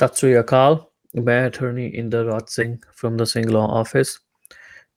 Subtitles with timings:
[0.00, 0.78] ਸਤਿ ਸ੍ਰੀ ਅਕਾਲ
[1.22, 4.18] ਮੈਂ ਅਟਾਰਨੀ ਇੰਦਰ ਰਾਜ ਸਿੰਘ ਫਰਮ ਦਾ ਸਿੰਘ ਲਾਅ ਆਫਿਸ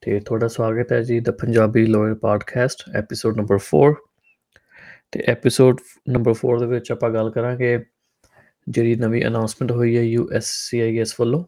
[0.00, 3.94] ਤੇ ਤੁਹਾਡਾ ਸਵਾਗਤ ਹੈ ਜੀ ਦਾ Punjabi lawyer podcast episode number 4
[5.12, 5.76] ਤੇ ਐਪੀਸੋਡ
[6.08, 7.84] ਨੰਬਰ 4 ਦੇ ਵਿੱਚ ਆਪਾਂ ਗੱਲ ਕਰਾਂਗੇ
[8.68, 11.44] ਜਿਹੜੀ ਨਵੀਂ ਅਨਾਉਂਸਮੈਂਟ ਹੋਈ ਹੈ ਯੂਐਸਸੀਆਈਐਸ ਵੱਲੋਂ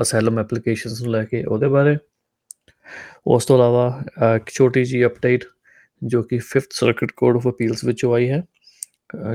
[0.00, 1.96] ਅਸਾਈਲਮ ਐਪਲੀਕੇਸ਼ਨਸ ਨੂੰ ਲੈ ਕੇ ਉਹਦੇ ਬਾਰੇ।
[3.26, 5.44] ਉਸ ਤੋਂ ਇਲਾਵਾ ਅ, ਇੱਕ ਛੋਟੀ ਜੀ ਅਪਡੇਟ
[6.02, 8.49] ਜੋ ਕਿ 5th circuit court of appeals ਵਿੱਚੋਂ ਆਈ ਹੈ। ਅ,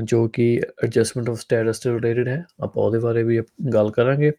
[0.02, 4.32] ਜੋ ਕਿ ਐਡਜਸਟਮੈਂਟ ਆਫ ਸਟੇਟਸ ਤੋਂ ਰਿਲੇਟਡ ਹੈ, ਆਪਾਂ ਉਹਦੇ ਬਾਰੇ ਵੀ ਅਪ- ਗੱਲ ਕਰਾਂਗੇ।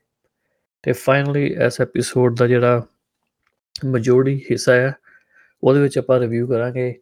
[0.84, 2.84] ਤੇ ਫਾਈਨਲੀ ਇਸ ਐਪੀਸੋਡ ਦਾ ਜਿਹੜਾ
[3.86, 4.96] ਮੈਜੋਰਟੀ ਹਿੱਸਾ ਹੈ,
[5.64, 6.96] ਉਹਦੇ ਵਿੱਚ ਆਪਾਂ ਰਿਵਿਊ ਕਰਾਂਗੇ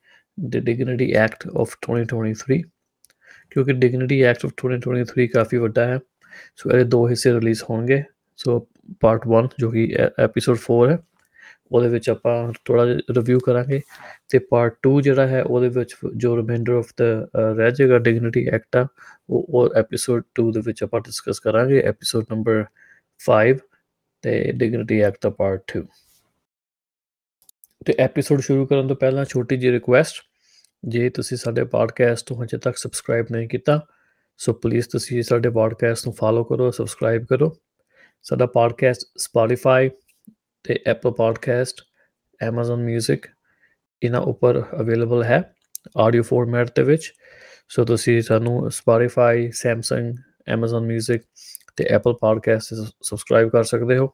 [0.45, 2.61] ਦ ਡਿਗਨਿਟੀ ਐਕਟ ਆਫ 2023
[3.49, 5.99] ਕਿਉਂਕਿ ਡਿਗਨਿਟੀ ਐਕਟ ਆਫ 2023 ਕਾਫੀ ਵੱਡਾ ਹੈ।
[6.55, 8.03] ਸੋ ਇਹਦੇ ਦੋ ਹਿੱਸੇ ਰਿਲੀਜ਼ ਹੋਣਗੇ।
[8.37, 8.67] ਸੋ
[8.99, 10.99] ਪਾਰਟ 1 ਜੋ ਕਿ ਐਪੀਸੋਡ 4 ਹੈ
[11.71, 13.81] ਉਹਦੇ ਵਿੱਚ ਆਪਾਂ ਥੋੜਾ ਰਿਵਿਊ ਕਰਾਂਗੇ
[14.29, 18.75] ਤੇ ਪਾਰਟ 2 ਜਿਹੜਾ ਹੈ ਉਹਦੇ ਵਿੱਚ ਜੋ ਰਿਮਾਈਂਡਰ ਆਫ ਦਾ ਰਹਿ ਜਾਏਗਾ ਡਿਗਨਿਟੀ ਐਕਟ
[18.75, 18.87] ਆ,
[19.29, 22.65] ਉਹ ਉਹ ਐਪੀਸੋਡ 2 ਦੇ ਵਿੱਚ ਆਪਾਂ ਡਿਸਕਸ ਕਰਾਂਗੇ ਐਪੀਸੋਡ ਨੰਬਰ
[23.25, 23.57] 5
[24.21, 25.81] ਤੇ ਡਿਗਨਿਟੀ ਐਕਟ ਦਾ ਪਾਰਟ 2
[27.85, 30.15] ਤੇ ਐਪੀਸੋਡ ਸ਼ੁਰੂ ਕਰਨ ਤੋਂ ਪਹਿਲਾਂ ਛੋਟੀ ਜਿਹੀ ਰਿਕੁਐਸਟ
[30.87, 33.85] ਜੇ ਤੁਸੀਂ ਸਾਡੇ ਪੋਡਕਾਸਟ ਨੂੰ ਹਜੇ ਤੱਕ ਸਬਸਕ੍ਰਾਈਬ ਨਹੀਂ ਕੀਤਾ
[34.37, 37.57] ਸੋ ਪਲੀਜ਼ ਤੁਸੀਂ ਸਾਡੇ ਪੋਡਕਾਸਟ ਨੂੰ ਫਾਲੋ ਕਰੋ ਸਬਸਕ੍ਰਾਈਬ ਕਰੋ।
[38.23, 39.89] ਸਾਡਾ ਪੋਡਕਾਸਟ ਸਪੋਟੀਫਾਈ
[40.67, 41.81] ਤੇ ਐਪਲ ਪੋਡਕਾਸਟ
[42.49, 43.33] Amazon Music
[44.03, 45.55] ਇਹਨਾਂ ਉੱਪਰ ਅਵੇਲੇਬਲ ਹੈ
[45.97, 47.13] ਆਡੀਓ ਫਾਰਮੈਟ ਦੇ ਵਿੱਚ।
[47.69, 50.11] ਸੋ ਤੁਸੀਂ ਸਾਨੂੰ Spotify, Samsung,
[50.55, 51.19] Amazon Music
[51.75, 54.09] ਤੇ Apple Podcast ਤੇ ਸਬਸਕ੍ਰਾਈਬ ਕਰ ਸਕਦੇ ਹੋ।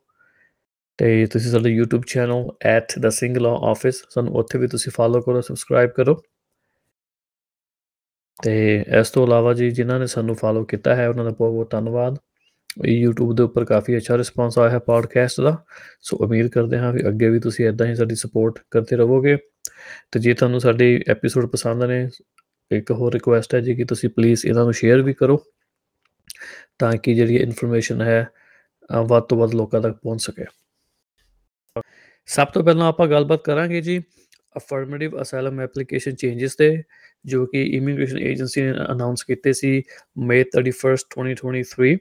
[0.98, 6.24] ਤੇ ਤੁਸੀਂ ਸਾਡਾ YouTube ਚੈਨਲ @thesinglawoffice ਸਾਨੂੰ ਉੱਥੇ ਵੀ ਤੁਸੀਂ ਫਾਲੋ ਕਰੋ ਸਬਸਕ੍ਰਾਈਬ ਕਰੋ।
[8.44, 11.72] ਤੇ ਇਸ ਤੋਂ ਇਲਾਵਾ ਜੀ ਜਿਨ੍ਹਾਂ ਨੇ ਸਾਨੂੰ ਫਾਲੋ ਕੀਤਾ ਹੈ, ਉਹਨਾਂ ਦਾ ਬਹੁਤ ਬਹੁਤ
[11.72, 12.18] ਧੰਨਵਾਦ।
[12.80, 15.66] YouTube ਦੇ ਉੱਪਰ ਕਾਫੀ ਅੱਛਾ ਰਿਸਪਾਂਸ ਆਇਆ ਹੈ ਪੋਡਕਾਸਟ ਦਾ।
[16.02, 19.38] ਸੋ ਉਮੀਦ ਕਰਦੇ ਹਾਂ ਵੀ ਅੱਗੇ ਵੀ ਤੁਸੀਂ ਇਦਾਂ ਹੀ ਸਾਡੀ ਸਪੋਰਟ ਕਰਦੇ ਰਹੋਗੇ।
[20.12, 22.10] ਤੇ ਜੇ ਤੁਹਾਨੂੰ ਸਾਡੇ ਐਪੀਸੋਡ ਪਸੰਦ ਨੇ
[22.72, 25.46] ਇੱਕ ਹੋਰ ਰਿਕੁਐਸਟ ਹੈ ਜੀ ਕਿ ਤੁਸੀਂ ਪਲੀਜ਼ ਇਹਨਾਂ ਨੂੰ ਸ਼ੇਅਰ ਵੀ ਕਰੋ
[26.80, 28.28] ਤਾਂ ਕਿ ਜਿਹੜੀ ਇਨਫੋਰਮੇਸ਼ਨ ਹੈ
[28.98, 30.46] ਅ, ਵੱਧ ਤੋਂ ਵੱਧ ਲੋਕਾਂ ਤੱਕ ਪਹੁੰਚ ਸਕੇ।
[32.26, 34.00] ਸਭ ਤੋਂ ਪਹਿਲਾਂ ਆਪਾਂ ਗੱਲਬਾਤ ਕਰਾਂਗੇ ਜੀ
[34.58, 36.84] ਅਫਰਮੇਟਿਵ ਅਸਾਈਲਮ ਐਪਲੀਕੇਸ਼ਨ ਚੇਂਜਸ ਤੇ
[37.26, 39.84] ਜੋ ਕਿ ਇਮੀਗ੍ਰੇਸ਼ਨ ਏਜੰਸੀ ਨੇ ਅਨਾਉਂਸ ਕੀਤੇ ਸੀ
[40.18, 41.96] ਮਈ 31 2023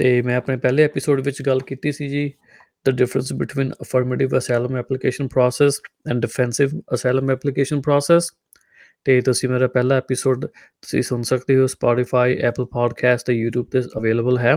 [0.00, 2.32] ਤੇ ਮੈਂ ਆਪਣੇ ਪਹਿਲੇ ਐਪੀਸੋਡ ਵਿੱਚ ਗੱਲ ਕੀਤੀ ਸੀ ਜੀ
[2.88, 5.76] the difference between affirmative asylum application process
[6.10, 8.20] and defensive asylum application process
[9.04, 10.46] ਤੇ ਤੁਸੀਂ ਮੇਰਾ ਪਹਿਲਾ ਐਪੀਸੋਡ
[10.82, 14.56] ਤੁਸੀਂ ਸੁਣ ਸਕਦੇ ਹੋ Spotify, Apple Podcast ਤੇ YouTube ਤੇ ਅਵੇਲੇਬਲ ਹੈ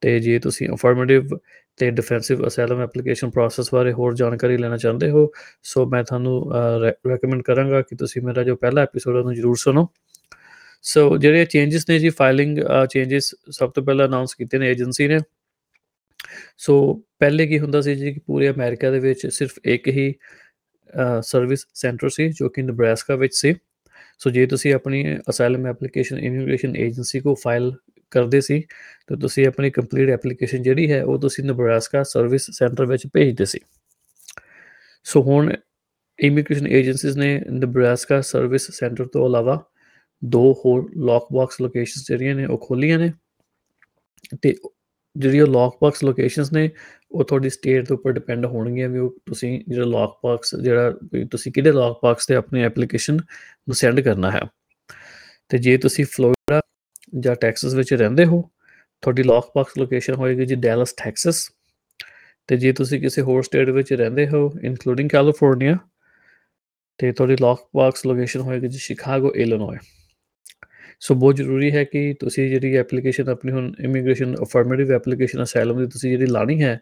[0.00, 1.28] ਤੇ ਜੇ ਤੁਸੀਂ ਅਫਰਮੇਟਿਵ
[1.76, 6.52] ਤੇ ਡਿਫੈਂਸਿਵ ਅਸਾਈਲਮ ਐਪਲੀਕੇਸ਼ਨ ਪ੍ਰੋਸੈਸ ਬਾਰੇ ਹੋਰ ਜਾਣਕਾਰੀ ਲੈਣਾ ਚਾਹੁੰਦੇ ਹੋ ਸੋ ਮੈਂ ਤੁਹਾਨੂੰ
[6.84, 9.88] ਰეკਮੈਂਡ ਕਰਾਂਗਾ ਕਿ ਤੁਸੀਂ ਮੇਰਾ ਜੋ ਪਹਿਲਾ ਐਪੀਸੋਡ ਹੈ ਉਹਨੂੰ ਜ਼ਰੂਰ ਸੁਣੋ
[10.84, 12.58] ਸੋ ਜਿਹੜੇ ਚੇਂਜਸ ਨੇ ਜੀ ਫਾਈਲਿੰਗ
[12.90, 15.18] ਚੇਂਜਸ ਸਭ ਤੋਂ ਪਹਿਲਾਂ ਅਨਾਉਂਸ ਕੀਤੇ ਨੇ ਏਜੰਸੀ ਨੇ।
[16.58, 16.74] ਸੋ
[17.18, 20.12] ਪਹਿਲੇ ਕੀ ਹੁੰਦਾ ਸੀ ਜੀ ਕਿ ਪੂਰੇ ਅਮਰੀਕਾ ਦੇ ਵਿੱਚ ਸਿਰਫ ਇੱਕ ਹੀ
[21.22, 23.54] ਸਰਵਿਸ ਸੈਂਟਰ ਸੀ, ਜੋ ਕਿ ਨਬਰਾਸਕਾ ਵਿੱਚ ਸੀ।
[24.18, 27.72] ਸੋ ਜੇ ਤੁਸੀਂ ਆਪਣੀ ਅਸਾਈਲਮ ਐਪਲੀਕੇਸ਼ਨ ਇਮੀਗ੍ਰੇਸ਼ਨ ਏਜੰਸੀ ਕੋ ਫਾਈਲ
[28.12, 28.60] ਕਰਦੇ ਸੀ,
[29.08, 33.60] ਤਾਂ ਤੁਸੀਂ ਆਪਣੀ ਕੰਪਲੀਟ ਐਪਲੀਕੇਸ਼ਨ ਜਿਹੜੀ ਹੈ, ਉਹ ਤੁਸੀਂ ਨਬਰਾਸਕਾ ਸਰਵਿਸ ਸੈਂਟਰ ਵਿੱਚ ਭੇਜਦੇ ਸੀ।
[35.06, 35.52] ਸੋ ਹੁਣ
[36.18, 39.62] ਇਮੀਗ੍ਰੇਸ਼ਨ ਏਜੰਸੀਜ਼ ਨੇ ਨਬਰਾਸਕਾ ਸਰਵਿਸ ਸੈਂਟਰ ਤੋਂ ਇਲਾਵਾ
[40.24, 43.12] ਦੋ ਹੋਰ ਲੌਕ ਬਾਕਸ ਲੋਕੇਸ਼ਨਸ ਜਿਹੜੀਆਂ ਨੇ ਉਹ ਖੋਲੀਆਂ ਨੇ
[44.42, 44.54] ਤੇ
[45.16, 46.70] ਜਿਹੜੀ ਉਹ ਲੌਕ ਬਾਕਸ ਲੋਕੇਸ਼ਨਸ ਨੇ,
[47.12, 51.24] ਉਹ ਤੁਹਾਡੀ ਸਟੇਟ ਦੇ ਉੱਪਰ ਡਿਪੈਂਡ ਹੋਣਗੀਆਂ ਵੀ ਉਹ ਤੁਸੀਂ ਜਿਹੜਾ ਲੌਕ ਬਾਕਸ ਜਿਹੜਾ ਵੀ
[51.24, 54.42] ਤੁਸੀਂ ਕਿਹੜੇ ਲੌਕ ਬਾਕਸ ਤੇ ਆਪਣੀ ਐਪਲੀਕੇਸ਼ਨ ਨੂੰ ਸੈਂਡ ਕਰਨਾ ਹੈ।
[55.48, 56.60] ਤੇ ਜੇ ਤੁਸੀਂ ਫਲੋਰੀਡਾ
[57.18, 58.50] ਜਾਂ ਟੈਕਸਸ ਵਿੱਚ ਰਹਿੰਦੇ ਹੋ,
[59.02, 61.50] ਤੁਹਾਡੀ ਲੌਕ ਬਾਕਸ ਲੋਕੇਸ਼ਨ ਹੋਏਗੀ ਜੀ ਡੈਲਸ ਟੈਕਸਸ
[62.46, 65.76] ਤੇ ਜੇ ਤੁਸੀਂ ਕਿਸੇ ਹੋਰ ਸਟੇਟ ਵਿੱਚ ਰਹਿੰਦੇ ਹੋ ਇਨਕਲੂਡਿੰਗ ਕੈਲੀਫੋਰਨੀਆ
[66.98, 69.76] ਤੇ ਤੁਹਾਡੀ ਲੌਕ ਬਾਕਸ ਲੋਕੇਸ਼ਨ ਹੋਏਗੀ ਜੀ ਸ਼ਿਕਾਗੋ ਇਲੀਨੋਏ
[71.02, 75.86] ਸੋ ਬਹੁਤ ਜ਼ਰੂਰੀ ਹੈ ਕਿ ਤੁਸੀਂ ਜਿਹੜੀ ਐਪਲੀਕੇਸ਼ਨ ਆਪਣੀ ਹੁਣ ਇਮੀਗ੍ਰੇਸ਼ਨ ਅਫਰਮੇਟਿਵ ਐਪਲੀਕੇਸ਼ਨ ਅਸਾਈਲਮ ਦੀ
[75.86, 76.78] ਤੁਸੀਂ ਜਿਹੜੀ ਲਾਣੀ ਹੈ,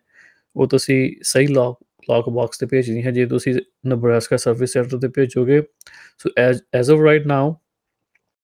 [0.56, 1.78] ਉਹ ਤੁਸੀਂ ਸਹੀ ਲੌਕ
[2.10, 3.54] ਲੌਕ ਬਾਕਸ ਤੇ ਭੇਜਣੀ ਹੈ। ਜੇ ਤੁਸੀਂ
[3.88, 5.62] ਨਬਰਾਸਕਾ ਸਰਵਿਸ ਸੈਂਟਰ ਤੇ ਭੇਜੋਗੇ
[6.18, 7.54] so as as of right now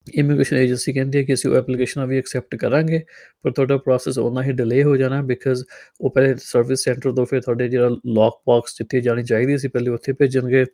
[0.07, 2.99] immigration agency ਕਹਿੰਦੀ ਹੈ ਕਿ ਅਸੀਂ ਉਹ ਐਪਲੀਕੇਸ਼ਨਾਂ ਵੀ ਐਕਸੈਪਟ ਕਰਾਂਗੇ,
[3.43, 5.63] ਪਰ ਤੁਹਾਡਾ ਪ੍ਰੋਸੈਸ ਉਹਨਾਂ ਹੀ ਡਿਲੇ ਹੋ ਜਾਣਾ ਬਿਕਾਜ਼
[6.01, 9.91] ਉਹ ਪਹਿਲੇ ਸਰਵਿਸ ਸੈਂਟਰ ਤੋਂ ਫਿਰ ਤੁਹਾਡੇ ਜਿਹੜਾ ਲੌਕ ਬਾਕਸ ਜਿੱਥੇ ਜਾਣੀ ਚਾਹੀਦੀ ਸੀ, ਪਹਿਲੇ
[9.91, 10.65] ਉੱਥੇ ਭੇਜਣਗੇ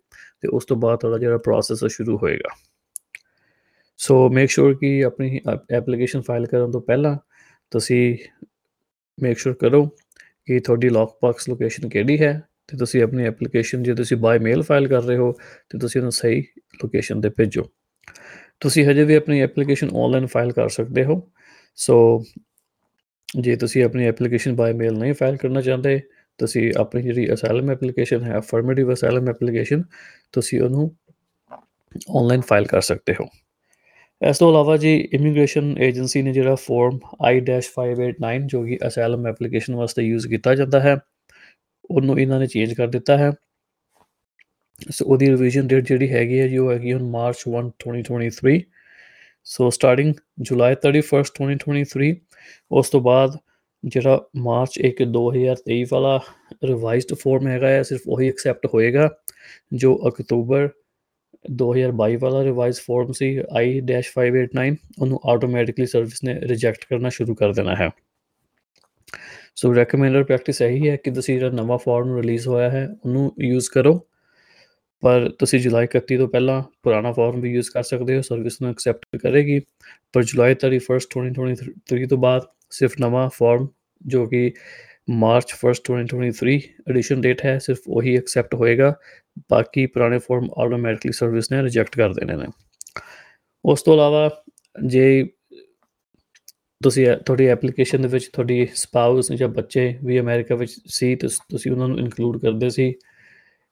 [0.42, 2.56] ਤੇ ਉਸ ਤੋਂ ਬਾਅਦ ਤੁਹਾਡਾ ਜਿਹੜਾ ਪ੍ਰੋਸੈਸ ਸ਼ੁਰੂ ਹੋਏਗਾ।
[4.00, 5.40] ਸੋ ਮੇਕ ਸ਼ੋਰ ਕਿ ਆਪਣੀ
[5.72, 7.18] ਐਪਲੀਕੇਸ਼ਨ ਫਾਈਲ ਕਰਨ ਤੋਂ ਪਹਿਲਾਂ
[7.72, 8.18] ਤੁਸੀਂ
[9.18, 9.86] ਮੇਕ ਸ਼ੋਰ ਕਰੋ
[10.48, 12.31] ਕਿ ਤੁਹਾਡੀ ਲੌਕ ਬਾਕਸ ਲੋਕੇਸ਼ਨ ਕਿਹੜੀ ਹੈ
[12.68, 15.31] ਤੇ ਤੁਸੀਂ ਆਪਣੀ ਐਪਲੀਕੇਸ਼ਨ ਜੇ ਤੁਸੀਂ ਬਾਈ ਮੇਲ ਫਾਈਲ ਕਰ ਰਹੇ ਹੋ,
[15.69, 16.42] ਤੇ ਤੁਸੀਂ ਉਹਨੂੰ ਸਹੀ
[16.84, 17.63] ਲੋਕੇਸ਼ਨ ਤੇ ਭੇਜੋ।
[18.60, 21.22] ਤੁਸੀਂ ਹਜੇ ਵੀ ਆਪਣੀ ਐਪਲੀਕੇਸ਼ਨ ਆਨਲਾਈਨ ਫਾਈਲ ਕਰ ਸਕਦੇ ਹੋ।
[21.78, 22.24] ਸੋ
[23.40, 26.00] ਜੇ ਤੁਸੀਂ ਆਪਣੀ ਐਪਲੀਕੇਸ਼ਨ ਬਾਈ ਮੇਲ ਨਹੀਂ ਫਾਈਲ ਕਰਨਾ ਚਾਹੁੰਦੇ,
[26.40, 29.84] ਤੁਸੀਂ ਆਪਣੀ ਜਿਹੜੀ ਅਸਾਈਲਮ ਐਪਲੀਕੇਸ਼ਨ ਹੈ ਅਫਰਮੇਟਿਵ ਅਸਾਈਲਮ ਐਪਲੀਕੇਸ਼ਨ
[30.34, 30.90] ਤੁਸੀਂ ਉਹਨੂੰ
[32.18, 33.28] ਆਨਲਾਈਨ ਫਾਈਲ ਕਰ ਸਕਦੇ ਹੋ।
[34.21, 40.04] ਇਸ ਤੋਂ ਇਲਾਵਾ ਜੀ ਇਮੀਗ੍ਰੇਸ਼ਨ ਏਜੰਸੀ ਨੇ ਜਿਹੜਾ ਫਾਰਮ I-589 ਜੋ ਕਿ ਅਸਾਈਲਮ ਐਪਲੀਕੇਸ਼ਨ ਵਾਸਤੇ
[40.04, 40.95] ਯੂਜ਼ ਕੀਤਾ ਜਾਂਦਾ ਹੈ,
[41.89, 43.31] ਉਹਨੂੰ ਇਹਨਾਂ ਨੇ ਚੇਂਜ ਕਰ ਦਿੱਤਾ ਹੈ।
[44.92, 48.60] ਸੋ ਉਹਦੀ ਰਿਵੀਜ਼ਨ ਡੇਟ ਜਿਹੜੀ ਹੈਗੀ ਹੈ ਜੀ, ਉਹ ਹੈਗੀ ਹੁਣ ਮਾਰਚ 1 2023
[49.48, 52.13] ਸੋ ਸਟਾਰਟਿੰਗ ਜੁਲਾਈ 31 2023
[52.71, 53.38] ਉਸ ਤੋਂ ਬਾਅਦ
[53.83, 56.19] ਜਿਹੜਾ ਮਾਰਚ 1 2023 ਵਾਲਾ
[56.66, 59.10] ਰਿਵਾਈਜ਼ਡ ਫਾਰਮ ਹੈਗਾ ਹੈ, ਸਿਰਫ ਉਹੀ ਐਕਸੈਪਟ ਹੋਏਗਾ,
[59.74, 60.69] ਜੋ ਅਕਤੂਬਰ
[61.52, 67.76] 2022 ਵਾਲਾ ਰਿਵਾਈਜ਼ ਫਾਰਮ ਸੀ I-589 ਉਹਨੂੰ ਆਟੋਮੈਟਿਕਲੀ ਸਰਵਿਸ ਨੇ ਰਿਜੈਕਟ ਕਰਨਾ ਸ਼ੁਰੂ ਕਰ ਦੇਣਾ
[67.76, 67.90] ਹੈ।
[69.56, 73.70] ਸੋ ਰეკਮੈਂਡਡ ਪ੍ਰੈਕਟਿਸ ਇਹੀ ਹੈ ਕਿ ਤੁਸੀਂ ਜਿਹੜਾ ਨਵਾਂ ਫਾਰਮ ਰਿਲੀਜ਼ ਹੋਇਆ ਹੈ, ਉਹਨੂੰ ਯੂਜ਼
[73.70, 74.08] ਕਰੋ।
[75.02, 78.72] ਪਰ ਤੁਸੀਂ ਜੁਲਾਈ 31 ਤੋਂ ਪਹਿਲਾਂ ਪੁਰਾਣਾ ਫਾਰਮ ਵੀ ਯੂਜ਼ ਕਰ ਸਕਦੇ ਹੋ ਸਰਵਿਸ ਨੂੰ
[78.72, 79.62] ਐਕਸੈਪਟ ਕਰੇਗੀ।
[80.14, 83.68] ਪਰ ਜੁਲਾਈ 31 2023 ਤੋਂ ਬਾਅਦ ਸਿਰਫ ਨਵਾਂ ਫਾਰਮ
[84.08, 84.52] ਜੋ ਕਿ
[85.10, 86.60] ਮਾਰਚ 1 2023
[86.90, 88.94] ਐਡੀਸ਼ਨ ਡੇਟ ਹੈ, ਸਿਰਫ ਉਹੀ ਐਕਸੈਪਟ ਹੋਏਗਾ,
[89.52, 92.46] ਬਾਕੀ ਪੁਰਾਣੇ ਫਾਰਮ ਆਟੋਮੈਟਿਕਲੀ ਸਰਵਿਸ ਨੇ ਰਿਜੈਕਟ ਕਰ ਦੇਣੇ ਨੇ।
[93.66, 94.44] ਉਸ ਤੋਂ ਇਲਾਵਾ
[94.86, 95.30] ਜੇ
[96.84, 101.88] ਤੁਸੀਂ ਤੁਹਾਡੀ ਐਪਲੀਕੇਸ਼ਨ ਦੇ ਵਿੱਚ ਤੁਹਾਡੀ ਸਪਾਊਸ ਜਾਂ ਬੱਚੇ ਵੀ ਅਮਰੀਕਾ ਵਿੱਚ ਸੀ ਤੁਸੀਂ ਉਹਨਾਂ
[101.88, 102.94] ਨੂੰ ਇਨਕਲੂਡ ਕਰਦੇ ਸੀ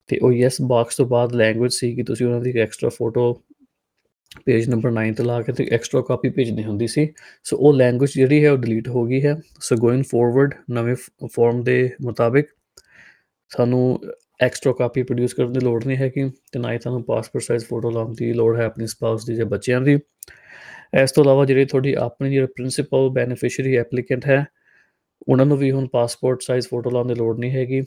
[0.07, 3.43] ਤੇ ਉਹ ਯੈਸ ਬਾਕਸ ਤੋਂ ਬਾਅਦ ਲੈਂਗੁਏਜ ਸੀ ਕਿ ਤੁਸੀਂ ਉਹਨਾਂ ਦੀ ਇੱਕ ਐਕਸਟਰਾ ਫੋਟੋ
[4.45, 7.13] ਪੇਜ ਨੰਬਰ 9 ਤੇ ਲਾ ਕੇ ਤੇ ਐਕਸਟਰਾ ਕਾਪੀ ਭੇਜਣੀ ਹੁੰਦੀ ਸੀ।
[7.43, 10.95] ਸੋ ਉਹ ਲੈਂਗੁਏਜ ਜਿਹੜੀ ਹੈ ਉਹ ਡਿਲੀਟ ਹੋ ਗਈ ਹੈ। ਸੋ ਗੋਇੰਗ ਫੋਰਵਰਡ ਨਵੇਂ
[11.25, 12.47] ਫਾਰਮ ਦੇ ਮੁਤਾਬਿਕ
[13.49, 13.99] ਸਾਨੂੰ
[14.41, 17.65] ਐਕਸਟਰਾ ਕਾਪੀ ਪ੍ਰੋਡਿਊਸ ਕਰਨ ਦੀ ਲੋੜ ਨਹੀਂ ਹੈ ਕਿ ਤੇ ਨਾ ਹੀ ਤੁਹਾਨੂੰ ਪਾਸਪੋਰਟ ਸਾਈਜ਼
[17.65, 19.99] ਫੋਟੋ ਲਾਉਣ ਦੀ ਲੋੜ ਹੈ ਆਪਣੀ ਸਪਾਊਸ ਦੀ ਜਾਂ ਬੱਚਿਆਂ ਦੀ।
[21.03, 24.45] ਇਸ ਤੋਂ ਇਲਾਵਾ ਜਿਹੜੀ ਤੁਹਾਡੀ ਆਪਣੀ ਜਿਹੜਾ ਪ੍ਰਿੰਸੀਪਲ ਬੈਨੀਫੀਸ਼ੀਅਰੀ ਐਪਲੀਕੈਂਟ ਹੈ,
[25.27, 27.81] ਉਹਨਾਂ ਨੂੰ ਵੀ ਹੁਣ ਪਾਸਪੋਰਟ ਸਾਈਜ਼ ਫੋਟੋ ਲਾਉਣ ਦੀ ਲੋੜ ਨਹੀਂ ਹੈਗੀ।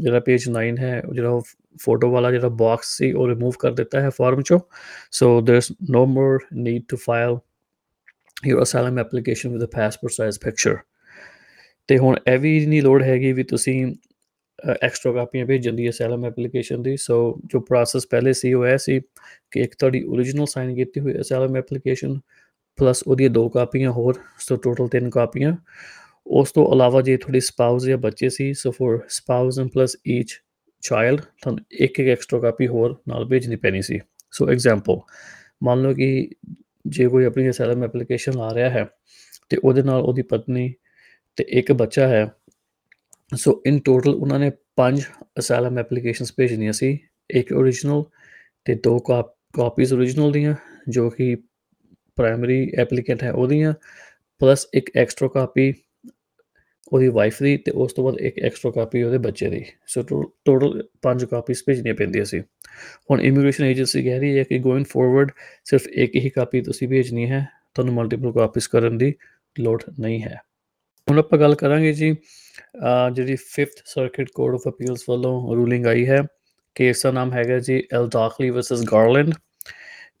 [0.00, 1.40] ਜਿਹੜਾ ਪੇਜ 9 ਹੈ ਜਿਹੜਾ
[1.82, 4.60] ਫੋਟੋ ਵਾਲਾ ਜਿਹੜਾ ਬਾਕਸ ਸੀ ਉਹ ਰਿਮੂਵ ਕਰ ਦਿੱਤਾ ਹੈ ਫਾਰਮ ਚੋਂ
[5.12, 7.38] so there is no more need to file
[8.46, 10.76] your asylum application with a passport size picture
[11.88, 13.94] ਤੇ ਹੁਣ ਇਹ ਵੀ ਨਹੀਂ ਲੋੜ ਹੈਗੀ ਵੀ ਤੁਸੀਂ
[14.82, 19.00] ਐਕਸਟਰਾ ਕਾਪੀਆਂ ਭੇਜਣ ਦੀ ਅਸਾਈਲਮ ਐਪਲੀਕੇਸ਼ਨ ਦੀ ਸੋ ਜੋ ਪ੍ਰੋਸੈਸ ਪਹਿਲੇ ਸੀ ਉਹ ਐ ਸੀ
[19.50, 22.18] ਕਿ ਇੱਕ ਤੁਹਾਡੀ origignal ਸਾਈਨ ਕੀਤੀ ਹੋਈ ਅਸਾਈਲਮ ਐਪਲੀਕੇਸ਼ਨ
[22.76, 25.56] ਪਲੱਸ ਉਹਦੀਆਂ ਦੋ ਕਾਪੀਆਂ ਹੋਰ ਸੋ ਟੋਟਲ ਤਿੰਨ ਕਾਪੀਆਂ
[26.29, 30.33] ਉਸ ਤੋਂ ਇਲਾਵਾ ਜੇ ਤੁਹਾਡੀ ਸਪਾਊਸ ਜਾਂ ਬੱਚੇ ਸੀ so for spouse and plus each
[30.81, 33.99] child ਤੁਹਾਨੂੰ ਇੱਕ ਇੱਕ ਐਕਸਟਰਾ ਕਾਪੀ ਹੋਰ ਨਾਲ ਭੇਜਣੀ ਪੈਣੀ ਸੀ।
[34.31, 34.99] ਸੋ ਐਗਜ਼ਾਮਪਲ
[35.63, 36.29] ਮੰਨ ਲਓ ਕਿ
[36.87, 38.87] ਜੇ ਕੋਈ ਆਪਣੀ ਅਸਾਈਲਮ ਐਪਲੀਕੇਸ਼ਨ ਲਾ ਰਿਹਾ ਹੈ
[39.49, 40.73] ਤੇ ਉਹਦੇ ਨਾਲ ਉਹਦੀ ਪਤਨੀ
[41.35, 42.31] ਤੇ ਇੱਕ ਬੱਚਾ ਹੈ
[43.35, 45.03] ਸੋ ਇਨ ਟੋਟਲ ਉਹਨਾਂ ਨੇ ਪੰਜ
[45.39, 46.99] ਅਸਾਈਲਮ ਐਪਲੀਕੇਸ਼ਨਸ ਭੇਜਣੀਆਂ ਸੀ।
[47.29, 48.03] ਇੱਕ origignal
[48.65, 50.55] ਤੇ ਦੋ ਕਾਪੀਜ਼ origignal ਦੀਆਂ,
[50.89, 51.35] ਜੋ ਕਿ
[52.15, 53.73] ਪ੍ਰਾਇਮਰੀ ਐਪਲੀਕੈਂਟ ਹੈ ਉਹਦੀਆਂ
[54.39, 55.73] ਪਲੱਸ ਇੱਕ ਐਕਸਟਰਾ ਕਾਪੀ
[56.91, 60.83] ਉਹਦੀ ਵਾਈਫ ਦੀ ਤੇ ਉਸ ਤੋਂ ਬਾਅਦ ਇੱਕ ਐਕਸਟਰਾ ਕਾਪੀ ਉਹਦੇ ਬੱਚੇ ਦੀ। ਸੋ ਟੋਟਲ
[61.01, 62.39] ਪੰਜ ਕਾਪੀਸ ਭੇਜਣੀਆਂ ਪੈਂਦੀਆਂ ਸੀ।
[63.11, 65.31] ਹੁਣ ਇਮੀਗ੍ਰੇਸ਼ਨ ਏਜੰਸੀ ਕਹਿ ਰਹੀ ਹੈ ਕਿ ਗੋਇੰਗ ਫੋਰਵਰਡ
[65.65, 67.45] ਸਿਰਫ ਇੱਕ ਹੀ ਕਾਪੀ ਤੁਸੀਂ ਭੇਜਣੀ ਹੈ,
[67.75, 69.13] ਤੁਹਾਨੂੰ ਮਲਟੀਪਲ ਕਾਪੀਸ ਕਰਨ ਦੀ
[69.55, 70.35] ਲੋੜ ਨਹੀਂ ਹੈ।
[71.07, 72.11] ਹੁਣ ਆਪਾਂ ਗੱਲ ਕਰਾਂਗੇ ਜੀ
[73.13, 76.21] ਜਿਹੜੀ 5th circuit court of appeals ਵੱਲੋਂ ਰੂਲਿੰਗ ਆਈ ਹੈ
[76.75, 79.33] ਕੇਸ ਦਾ ਨਾਮ ਹੈਗਾ ਜੀ ਐਲ ਦਾਖਲੀ ਵਰਸਸ ਗਾਰਲੈਂਡ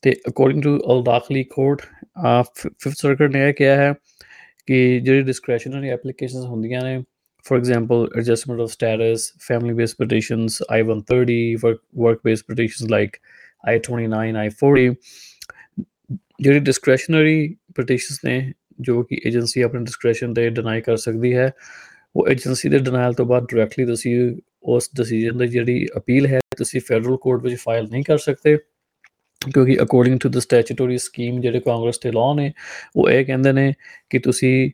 [0.01, 1.81] ਤੇ according to L ਦਾਖਲੀ court
[2.25, 3.93] 5th circuit ਨੇ ਇਹ ਕਿਹਾ ਹੈ
[4.69, 7.03] ਕਿ ਜਿਹੜੀ ਡਿਸਕ੍ਰਿਸ਼ਨਰੀ ਐਪਲੀਕੇਸ਼ਨਸ ਹੁੰਦੀਆਂ ਨੇ
[7.45, 13.17] for example adjustment of status family based petitions I130 work based petitions like
[13.69, 14.93] I29 I40
[16.41, 21.51] ਜਿਹੜੀ ਡਿਸਕ੍ਰਿਸ਼ਨਰੀ ਪਟੀਸ਼ਨਸ ਨੇ, ਜੋ ਕਿ ਏਜੰਸੀ ਆਪਣੇ ਡਿਸਕ੍ਰਿਸ਼ਨ ਤੇ ਡਿਨਾਈ ਕਰ ਸਕਦੀ ਹੈ,
[22.15, 26.81] ਉਹ ਏਜੰਸੀ ਦੇ ਡਿਨਾਇਲ ਤੋਂ ਬਾਅਦ ਡਾਇਰੈਕਟਲੀ ਤੁਸੀਂ ਉਸ ਡਿਸੀਜਨ ਦੀ ਜਿਹੜੀ ਅਪੀਲ ਹੈ, ਤੁਸੀਂ
[26.81, 28.57] ਫੈਡਰਲ ਕੋਰਟ ਵਿੱਚ ਫਾਈਲ ਨਹੀਂ ਕਰ ਸਕਦੇ।
[29.41, 32.51] ਕਿਉਂਕਿ according to the statutory scheme ਜਿਹੜੇ ਕਾਂਗਰਸ ਦੇ ਲਾਅ ਨੇ,
[32.95, 33.73] ਉਹ ਇਹ ਕਹਿੰਦੇ ਨੇ
[34.09, 34.71] ਕਿ ਤੁਸੀਂ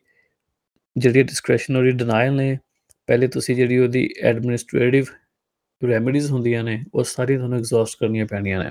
[0.98, 2.58] ਜਿਹੜੀ ਡਿਸਕ੍ਰਿਸ਼ਨਰੀ ਡਿਨਾਇਲ ਨੇ,
[3.06, 5.04] ਪਹਿਲੇ ਤੁਸੀਂ ਜਿਹੜੀ ਉਹਦੀ ਐਡਮਿਨਿਸਟ੍ਰੇਟਿਵ
[5.88, 8.70] ਰੈਮੇਡੀਜ਼ ਹੁੰਦੀਆਂ ਨੇ, ਉਹ ਸਾਰੀ ਤੁਹਾਨੂੰ ਐਗਜ਼ੌਸਟ ਕਰਨੀਆਂ ਪੈਣੀਆਂ ਨੇ।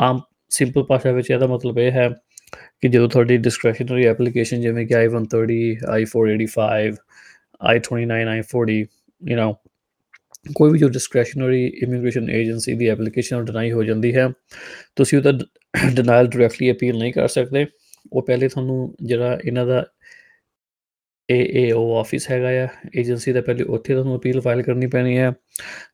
[0.00, 2.08] ਆਮ ਸਿੰਪਲ ਭਾਸ਼ਾ ਵਿੱਚ ਇਹਦਾ ਮਤਲਬ ਇਹ ਹੈ
[2.80, 6.96] ਕਿ ਜਦੋਂ ਤੁਹਾਡੀ ਡਿਸਕ੍ਰਿਸ਼ਨਰੀ ਐਪਲੀਕੇਸ਼ਨ ਜਿਵੇਂ ਕਿ I130 I485
[7.72, 8.84] I29 I40
[9.28, 9.67] you know
[10.56, 14.28] ਕੋਈ ਵੀ ਜੋ ਡਿਸਕ੍ਰਿਸ਼ਨਰੀ ਇਮੀਗ੍ਰੇਸ਼ਨ ਏਜੰਸੀ ਦੀ ਐਪਲੀਕੇਸ਼ਨ ਡਿਨਾਈ ਹੋ ਜਾਂਦੀ ਹੈ,
[14.96, 15.32] ਤੁਸੀਂ ਉਹਦਾ
[15.94, 17.66] ਡਿਨਾਇਲ ਡਾਇਰੈਕਟਲੀ ਅਪੀਲ ਨਹੀਂ ਕਰ ਸਕਦੇ।
[18.12, 19.84] ਉਹ ਪਹਿਲੇ ਤੁਹਾਨੂੰ ਜਿਹੜਾ ਇਹਨਾਂ ਦਾ
[21.28, 25.32] ਏਏਓ ਆਫਿਸ ਹੈਗਾ ਆ ਏਜੰਸੀ ਦਾ ਪਹਿਲੇ ਉੱਥੇ ਤੁਹਾਨੂੰ ਅਪੀਲ ਫਾਈਲ ਕਰਨੀ ਪੈਣੀ ਹੈ।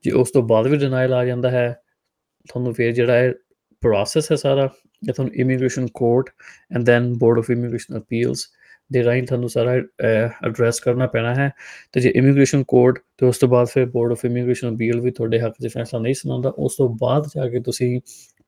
[0.04, 1.68] ਜੇ ਉਸ ਤੋਂ ਬਾਅਦ ਵੀ ਡਿਨਾਇਲ ਆ ਜਾਂਦਾ ਹੈ,
[2.48, 3.32] ਤੁਹਾਨੂੰ ਫਿਰ ਜਿਹੜਾ ਹੈ
[3.82, 4.68] ਪ੍ਰੋਸੈਸ ਹੈ ਸਾਰਾ,
[5.02, 6.30] ਇਹ ਤੁਹਾਨੂੰ immigration court
[6.74, 8.46] and then board of immigration appeals
[8.92, 9.72] ਦੇ ਰਾਹੀਂ ਤੁਹਾਨੂੰ ਸਾਰਾ
[10.46, 11.50] ਐਡਰੈਸ ਕਰਨਾ ਪੈਣਾ ਹੈ।
[11.92, 15.40] ਤੇ ਜੇ ਇਮੀਗ੍ਰੇਸ਼ਨ ਕੋਰਟ ਤੇ ਉਸ ਤੋਂ ਬਾਅਦ ਫਿਰ ਬੋਰਡ ਆਫ ਇਮੀਗ੍ਰੇਸ਼ਨ ਅਪੀਲ ਵੀ ਤੁਹਾਡੇ
[15.40, 18.00] ਹੱਕ 'ਚ ਫੈਸਲਾ ਨਹੀਂ ਸੁਣਾਉਂਦਾ, ਉਸ ਤੋਂ ਬਾਅਦ ਜਾ ਕੇ ਤੁਸੀਂ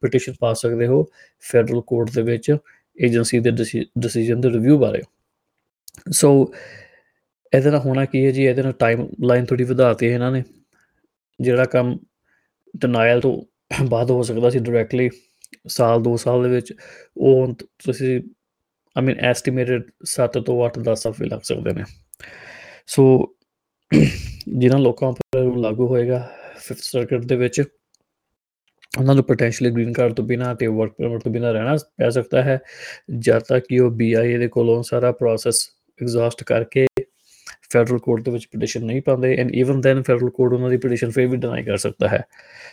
[0.03, 1.05] ਪਟੀਸ਼ਨ ਪਾ ਸਕਦੇ ਹੋ
[1.51, 2.57] ਫੈਡਰਲ ਕੋਰਟ ਦੇ ਵਿੱਚ
[2.97, 5.03] ਏਜੰਸੀ ਦੇ ਡਿਸੀਜਨ ਦੇ ਰਿਵਿਊ ਬਾਰੇ।
[6.13, 6.53] ਸੋ
[7.53, 8.45] ਇਹਦੇ ਨਾਲ ਹੋਣਾ ਕੀ ਹੈ ਜੀ?
[8.45, 10.43] ਇਹਦੇ ਨਾਲ ਟਾਈਮ ਲਾਈਨ ਥੋੜੀ ਵਧਾਤੀ ਹੈ ਇਹਨਾਂ ਨੇ।
[11.41, 11.99] ਜਿਹੜਾ ਕੰਮ
[12.75, 13.37] ਡਿਨਾਇਲ ਤੋਂ
[13.85, 15.09] ਬਾਅਦ ਹੋ ਸਕਦਾ ਸੀ ਡਾਇਰੈਕਟਲੀ
[15.69, 16.73] ਸਾਲ 2 ਸਾਲ ਦੇ ਵਿੱਚ,
[17.17, 18.21] ਉਹ ਤੁਸੀਂ
[18.97, 21.85] ਆਈ ਮੀਨ ਐਸਟੀਮੇਟਡ 7 ਤੋਂ 8 10 ਹਫ਼ਤੇ ਲੱਗ ਸਕਦੇ ਨੇ।
[22.87, 23.35] ਸੋ
[24.59, 26.29] ਜਿਨ੍ਹਾਂ ਲੋਕਾਂ ਉੱਪਰ ਲਾਗੂ ਹੋਏਗਾ
[26.69, 27.63] 5th ਸਰਕਟ ਦੇ ਵਿੱਚ,
[28.99, 32.43] ਉਹਨਾਂ ਨੂੰ ਪੋਟੈਂਸ਼ੀਅਲੀ ਗ੍ਰੀਨ ਕਾਰਡ ਤੋਂ ਬਿਨਾ ਤੇ ਵਰਕ ਪਰਮਿਟ ਤੋਂ ਬਿਨਾ ਰਹਿਣਾ ਪੈ ਸਕਦਾ
[32.43, 32.59] ਹੈ।
[33.19, 35.69] ਜਦ ਤੱਕ ਕਿ ਉਹ ਬੀਆਈਏ ਦੇ ਕੋਲੋਂ ਸਾਰਾ ਪ੍ਰੋਸੈਸ
[36.03, 36.87] ਐਗਜ਼ੌਸਟ ਕਰਕੇ
[37.71, 41.11] ਫੈਡਰਲ ਕੋਰਟ ਦੇ ਵਿੱਚ ਪਟੀਸ਼ਨ ਨਹੀਂ ਪਾਉਂਦੇ and even then federal court ਉਹਨਾਂ ਦੀ ਪਟੀਸ਼ਨ
[41.11, 42.23] ਫੇਰ ਵੀ ਡਿਨਾਈ ਕਰ ਸਕਦਾ ਹੈ।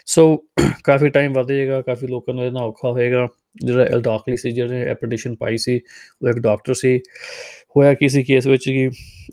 [0.06, 0.38] ਸੋ
[0.84, 4.94] ਕਾਫੀ ਟਾਈਮ ਵਧ ਜਾਏਗਾ, ਕਾਫੀ ਲੋਕਾਂ ਨੂੰ ਇਹਦਾ ਔਖਾ ਹੋਏਗਾ। ਜਿਹੜਾ ਐਲ ਡਾਕਲੀ ਸੀ ਜਿਹੜੇ
[5.02, 5.80] ਪਟੀਸ਼ਨ ਪਾਈ ਸੀ,
[6.22, 7.00] ਉਹ ਇੱਕ ਡਾਕਟਰ ਸੀ।
[7.76, 8.90] ਹੋਇਆ ਕੀ ਸੀ ਕੇਸ ਵਿੱਚ ਕਿ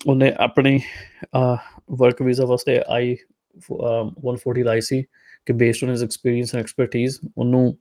[0.07, 0.79] ਉਹਨੇ ਆਪਣੀ
[1.93, 3.17] ਵਰਕ ਵੀਜ਼ਾ ਵਾਸਤੇ ਆਈ
[3.71, 5.03] 140 ਲਾਈ ਸੀ
[5.47, 7.77] ਕਿ based on his experience and expertise ਉਹਨੂੰ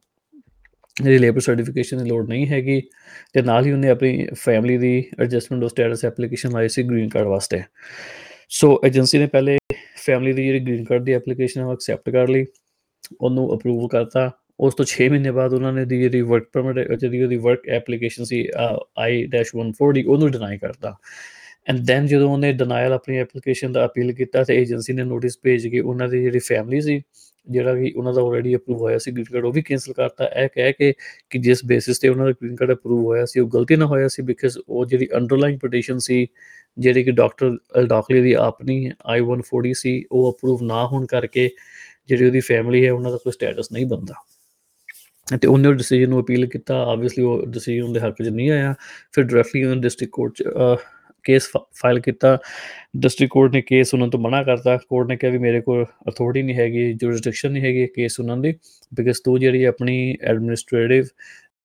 [0.95, 2.81] ਜਿਹੜੀ ਲੇਬਰ ਸਰਟੀਫਿਕੇਸ਼ਨ ਦੀ ਲੋੜ ਨਹੀਂ ਹੈਗੀ
[3.33, 7.27] ਤੇ ਨਾਲ ਹੀ ਉਹਨੇ ਆਪਣੀ ਫੈਮਿਲੀ ਦੀ ਐਡਜਸਟਮੈਂਟ ਆਫ ਸਟੇਟਸ ਐਪਲੀਕੇਸ਼ਨ ਲਾਈ ਸੀ ਗ੍ਰੀਨ ਕਾਰਡ
[7.27, 7.61] ਵਾਸਤੇ।
[8.49, 9.57] ਸੋ ਏਜੰਸੀ ਨੇ ਪਹਿਲੇ
[10.05, 12.45] ਫੈਮਿਲੀ ਦੀ ਜਿਹੜੀ ਗ੍ਰੀਨ ਕਾਰਡ ਦੀ ਐਪਲੀਕੇਸ਼ਨ ਉਹ ਐਕਸੈਪਟ ਕਰ ਲਈ,
[13.21, 14.29] ਉਹਨੂੰ ਅਪਰੂਵ ਕਰਤਾ।
[14.59, 18.23] ਉਸ ਤੋਂ 6 ਮਹੀਨੇ ਬਾਅਦ ਉਹਨਾਂ ਨੇ ਦੀ ਜਿਹੜੀ ਵਰਕ ਪਰਮਿਟ ਜਿਹੜੀ ਉਹਦੀ ਵਰਕ ਐਪਲੀਕੇਸ਼ਨ
[18.23, 18.39] ਸੀ
[19.01, 20.95] I-140, ਉਹਨੂੰ ਡਿਨਾਈ ਕਰਤਾ।
[21.69, 25.67] ਐਂਡ ਦੈਨ ਜਦੋਂ ਉਹਨੇ ਡਿਨਾਇਲ ਆਪਣੀ ਐਪਲੀਕੇਸ਼ਨ ਦਾ ਅਪੀਲ ਕੀਤਾ ਤੇ ਏਜੰਸੀ ਨੇ ਨੋਟਿਸ ਭੇਜ
[25.67, 27.01] ਕੇ ਉਹਨਾਂ ਦੀ ਜਿਹੜੀ ਫੈਮਿਲੀ ਸੀ,
[27.47, 30.49] ਜਿਹੜਾ ਕਿ ਉਹਨਾਂ ਦਾ ਆਲਰੇਡੀ ਅਪਰੂਵ ਹੋਇਆ ਸੀ ਗ੍ਰੀਨ ਕਾਰਡ ਉਹ ਵੀ ਕੈਨਸਲ ਕਰਤਾ। ਇਹ
[30.55, 30.93] ਕਹਿ ਕੇ
[31.29, 34.07] ਕਿ ਜਿਸ ਬੇਸਿਸ ਤੇ ਉਹਨਾਂ ਦਾ ਗ੍ਰੀਨ ਕਾਰਡ ਅਪਰੂਵ ਹੋਇਆ ਸੀ, ਉਹ ਗਲਤੀ ਨਾ ਹੋਇਆ
[34.07, 36.27] ਸੀ ਬਿਕਾਜ਼ ਉਹ ਜਿਹੜੀ ਅੰਡਰਲਾਈਨ ਪਟੀਸ਼ਨ ਸੀ,
[36.77, 41.49] ਜਿਹੜੀ ਕਿ ਡਾਕਟਰ ਅਲਡਾਕਲੀ ਦੀ ਆਪਣੀ I-140 ਸੀ, ਉਹ ਅਪਰੂਵ ਨਾ ਹੋਣ ਕਰਕੇ
[42.07, 44.13] ਜਿਹੜੀ ਉਹਦੀ ਫੈਮਿਲੀ ਹੈ, ਉਹਨਾਂ ਦਾ ਕੋਈ ਸਟੇਟਸ ਨਹੀਂ ਬੰਦਾ
[45.37, 48.73] ਤੇ ਉਹਨੇ ਉਹ ਡਿਸੀਜਨ ਨੂੰ ਅਪੀਲ ਕੀਤਾ। ਆਬਵੀਅਸਲੀ ਉਹ ਡਿਸੀਜਨ ਉਹਦੇ ਹੱਕ 'ਚ ਨਹੀਂ ਆਇਆ।
[49.13, 50.43] ਫਿਰ ਡਾਇਰੈਕਟਲੀ ਉਹਨੇ ਡਿਸਟ੍ਰਿਕਟ ਕੋਰਟ 'ਚ
[51.25, 51.49] ਕੇਸ
[51.81, 52.37] ਫਾਈਲ ਕੀਤਾ।
[52.97, 56.41] ਡਿਸਟ੍ਰਿਕਟ ਕੋਰਟ ਨੇ ਕੇਸ ਉਹਨਾਂ ਤੋਂ ਮਨਾ ਕਰਤਾ। ਕੋਰਟ ਨੇ ਕਿਹਾ ਵੀ ਮੇਰੇ ਕੋਲ ਅਥਾਰਟੀ
[56.41, 58.53] ਨਹੀਂ ਹੈਗੀ ਜੁਰਿਸਡਿਕਸ਼ਨ ਨਹੀਂ ਹੈਗੀ ਕੇਸ ਉਹਨਾਂ ਦੀ।
[58.91, 61.05] ਬਿਕਾਜ਼ ਤੂੰ ਜਿਹੜੀ ਆਪਣੀ ਐਡਮਿਨਿਸਟ੍ਰੇਟਿਵ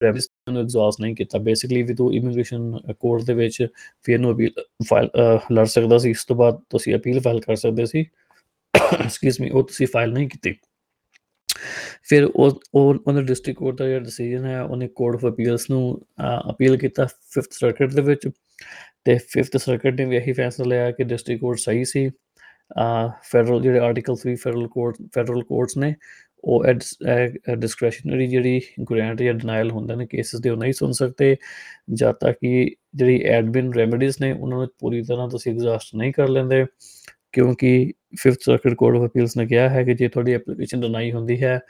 [0.03, 3.67] ਰੈਵਿਸ ਨੂੰ ਐਗਜ਼ੌਸਟ ਨਹੀਂ ਕੀਤਾ। ਬੇਸਿਕਲੀ ਵੀ ਤੂੰ ਇਮੀਗ੍ਰੇਸ਼ਨ ਕੋਰਟ ਦੇ ਵਿੱਚ
[4.05, 4.51] ਫਿਰ ਨੂੰ ਅਪੀਲ
[4.89, 5.09] ਫਾਈਲ
[5.53, 8.05] ਲੜ ਸਕਦਾ ਸੀ। ਇਸ ਤੋਂ ਬਾਅਦ ਤੁਸੀਂ ਅਪੀਲ ਫਾਈਲ ਕਰ ਸਕਦੇ ਸੀ।
[8.75, 10.55] ਐਕਸਕਿਊਜ਼ ਮੀ ਉਹ ਤੁਸੀਂ ਫਾਈਲ ਨਹੀਂ ਕੀਤੀ।
[12.09, 15.83] ਫਿਰ ਉਹ ਉਹ, ਉਹਨਾਂ ਡਿਸਟ੍ਰਿਕਟ ਕੋਰਟ ਦਾ ਜਿਹੜਾ ਡਿਸੀਜਨ ਹੈ, ਉਹਨੇ ਕੋਰਟ ਆਫ ਅਪੀਲਸ ਨੂੰ
[16.51, 18.29] ਅਪੀਲ ਕੀਤਾ 5th ਸਰਕਟ ਦੇ ਵਿੱਚ
[19.05, 22.09] ਤੇ 5th ਸਰਕਟ ਨੇ ਵੀ ਇਹੀ ਫੈਸਲਾ ਲਿਆ ਕਿ ਡਿਸਟ੍ਰਿਕਟ ਕੋਰਟ ਸਹੀ ਸੀ।
[23.33, 25.95] ਫੈਡਰਲ ਜਿਹੜੇ article 3 federal court federal courts ਨੇ,
[26.45, 26.65] ਉਹ
[27.57, 28.61] ਡਿਸਕ੍ਰੈਸ਼ਨਰੀ ਜਿਹੜੀ
[28.91, 31.37] ਗ੍ਰਾਂਟ ਜਾਂ ਡਿਨਾਇਲ ਹੁੰਦਾ ਨੇ ਕੇਸਿਸ ਦੇ ਉਹ ਨਹੀਂ ਸੁਣ ਸਕਦੇ
[31.93, 36.29] ਜਦ ਤੱਕ ਕਿ ਜਿਹੜੀ ਐਡਮਿਨ ਰੈਮੇਡੀਜ਼ ਨੇ, ਉਹਨਾਂ ਨੂੰ ਪੂਰੀ ਤਰ੍ਹਾਂ ਤੁਸੀਂ ਐਗਜ਼ਾਸਟ ਨਹੀਂ ਕਰ
[36.29, 36.65] ਲੈਂਦੇ।
[37.35, 41.43] ਕਿਉਂਕਿ 5th circuit court of appeals ਨੇ ਕਿਹਾ ਹੈ ਕਿ ਜੇ ਤੁਹਾਡੀ ਐਪਲੀਕੇਸ਼ਨ ਡਿਨਾਈ ਹੁੰਦੀ
[41.43, 41.61] ਹੈ,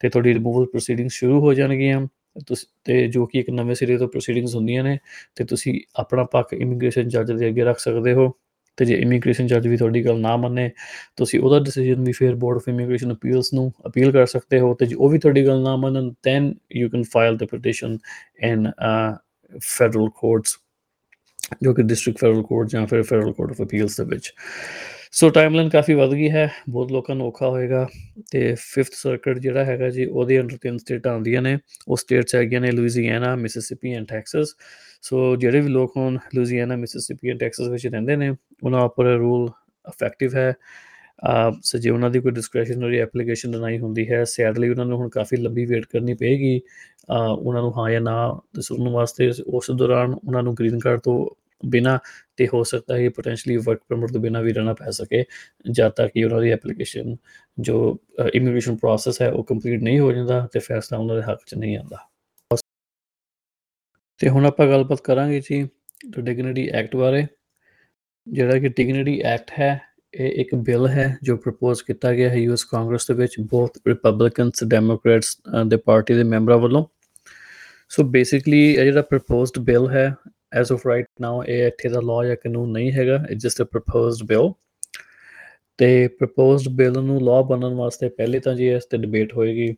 [0.00, 2.06] ਤੇ ਤੁਹਾਡੀ ਰਿਮੂਵਲ ਪ੍ਰੋਸੀਡਿੰਗਸ ਸ਼ੁਰੂ ਹੋ ਜਾਣਗੀਆਂ।
[2.46, 4.98] ਤੁਸੀਂ, ਤੇ ਜੋ ਕਿ ਇੱਕ ਨਵੇਂ ਸਿਰੇ ਤੋਂ ਪ੍ਰੋਸੀਡਿੰਗਸ ਹੁੰਦੀਆਂ ਨੇ,
[5.36, 8.32] ਤੇ ਤੁਸੀਂ ਆਪਣਾ ਪੱਖ ਇਮੀਗ੍ਰੇਸ਼ਨ ਜੱਜ ਦੇ ਅੱਗੇ ਰੱਖ ਸਕਦੇ ਹੋ।
[8.76, 10.70] ਤੇ ਜੇ ਇਮੀਗ੍ਰੇਸ਼ਨ ਜੱਜ ਵੀ ਤੁਹਾਡੀ ਗੱਲ ਨਾ ਮੰਨੇ,
[11.16, 14.86] ਤੁਸੀਂ ਉਹਦਾ ਡਿਸੀਜਨ ਵੀ ਫਿਰ ਬੋਰਡ ਆਫ ਇਮੀਗ੍ਰੇਸ਼ਨ ਅਪੀਲਸ ਨੂੰ ਅਪੀਲ ਕਰ ਸਕਦੇ ਹੋ। ਤੇ
[14.86, 17.98] ਜੇ ਉਹ ਵੀ ਤੁਹਾਡੀ ਗੱਲ ਨਾ ਮੰਨਣ then you can file the petition
[18.42, 18.70] in
[19.60, 20.58] federal courts
[21.62, 24.32] ਜੋ ਕਿ ਡਿਸਟ੍ਰਿਕਟ ਫੈਡਰਲ ਕੋਰਟ ਜਾਂ ਫਿਰ ਫੈਡਰਲ ਕੋਰਟ ਆਫ ਅਪੀਲਸ ਦੇ ਵਿੱਚ।
[25.14, 27.86] ਸੋ ਟਾਈਮਲਾਈਨ ਕਾਫੀ ਵੱਧ ਗਈ ਹੈ, ਬਹੁਤ ਲੋਕਾਂ ਨੂੰ ਔਖਾ ਹੋਏਗਾ
[28.30, 31.56] ਤੇ 5th ਸਰਕਟ ਜਿਹੜਾ ਹੈਗਾ ਜੀ, ਉਹਦੇ ਅੰਡਰ ਤਿੰਨ ਸਟੇਟਾਂ ਆਉਂਦੀਆਂ ਨੇ,
[31.88, 34.54] ਉਹ ਸਟੇਟਸ ਹੈਗੀਆਂ ਨੇ Louisiana Mississippi and Texas
[35.02, 38.30] so ਜਿਹੜੇ ਵੀ ਲੋਕ ਹੁਣ ਲੂਈਜ਼ੀਆਨਾ ਮਿਸਿਸਿਪੀ ਐਂਡ ਟੈਕਸਸ ਵਿੱਚ ਰਹਿੰਦੇ ਨੇ,
[38.62, 39.48] ਉਹਨਾਂ ਉੱਪਰ ਰੂਲ
[39.84, 40.52] ਇਫੈਕਟਿਵ ਹੈ।
[41.62, 45.36] ਸੋ ਜੇ ਉਹਨਾਂ ਦੀ ਕੋਈ ਡਿਸਕ੍ਰਿਸ਼ਨਰੀ ਐਪਲੀਕੇਸ਼ਨ ਡਿਨਾਈ ਹੁੰਦੀ ਹੈ ਸੈਡਲੀ ਉਹਨਾਂ ਨੂੰ ਹੁਣ ਕਾਫੀ
[45.36, 46.60] ਲੰਬੀ ਵੇਟ ਕਰਨੀ ਪਏਗੀ।
[47.10, 48.16] ਉਹਨਾਂ ਨੂੰ ਹਾਂ ਜਾਂ ਨਾ
[48.60, 51.18] ਸੁਣਨ ਵਾਸਤੇ ਉਸ ਦੌਰਾਨ ਉਹਨਾਂ ਨੂੰ ਗ੍ਰੀਨ ਕਾਰਡ ਤੋਂ
[51.66, 51.98] ਬਿਨਾ
[52.36, 55.24] ਤੇ ਹੋ ਸਕਦਾ ਹੈ ਪੋਟੈਂਸ਼ੀਅਲੀ ਵਰਕ ਪਰਮਿਟ ਤੋਂ ਬਿਨਾ ਵੀ ਰਹਿਣਾ ਪੈ ਸਕੇ
[55.70, 57.16] ਜਦ ਤੱਕ ਕਿ ਉਹਨਾਂ ਦੀ ਐਪਲੀਕੇਸ਼ਨ
[57.58, 57.98] ਜੋ
[58.34, 61.76] ਇਮੀਗ੍ਰੇਸ਼ਨ ਪ੍ਰੋਸੈਸ ਹੈ, ਉਹ ਕੰਪਲੀਟ ਨਹੀਂ ਹੋ ਜਾਂਦਾ ਤੇ ਫੈਸਲਾ ਉਹਨਾਂ ਦੇ ਹੱਕ 'ਚ ਨਹੀਂ
[61.76, 62.08] ਆਉਂਦਾ।
[64.20, 65.68] ਤੇ ਹੁਣ ਆਪਾਂ ਗੱਲਬਾਤ ਕਰਾਂਗੇ ਜੀ
[66.18, 67.26] ਡਿਗਨਿਟੀ ਐਕਟ ਬਾਰੇ,
[68.26, 69.80] ਜਿਹੜਾ ਕਿ ਡਿਗਨਿਟੀ ਐਕਟ ਹੈ,
[70.14, 74.64] ਇਹ ਇੱਕ ਬਿੱਲ ਹੈ ਜੋ ਪ੍ਰਪੋਜ਼ ਕੀਤਾ ਗਿਆ ਹੈ ਯੂਐਸ ਕਾਂਗਰਸ ਦੇ ਵਿੱਚ ਬਹੁਤ ਰਿਪਬਲਿਕਨਸ
[74.64, 76.84] ਡੈਮੋਕ੍ਰੇਟਸ ਦੇ ਪਾਰਟੀ ਦੇ ਮੈਂਬਰਾਂ ਵੱਲੋਂ।
[77.88, 80.14] ਸੋ ਬੇਸਿਕਲੀ ਇਹ ਜਿਹੜਾ ਪ੍ਰਪੋਜ਼ਡ ਬਿੱਲ ਹੈ
[80.54, 83.64] ਐਸ ਆਫ ਰਾਈਟ ਨਾਓ ਇਹ ਇੱਥੇ ਦਾ ਲਾਅ ਜਾਂ ਕਾਨੂੰਨ ਨਹੀਂ ਹੈਗਾ it just a
[83.64, 84.52] proposed bill
[85.78, 89.74] ਤੇ ਪ੍ਰਪੋਜ਼ਡ ਬਿੱਲ ਨੂੰ ਲਾਅ ਬਣਨ ਵਾਸਤੇ ਪਹਿਲੇ ਤਾਂ ਜੀ ਇਸ ਤੇ ਡਿਬੇਟ ਹੋਏਗੀ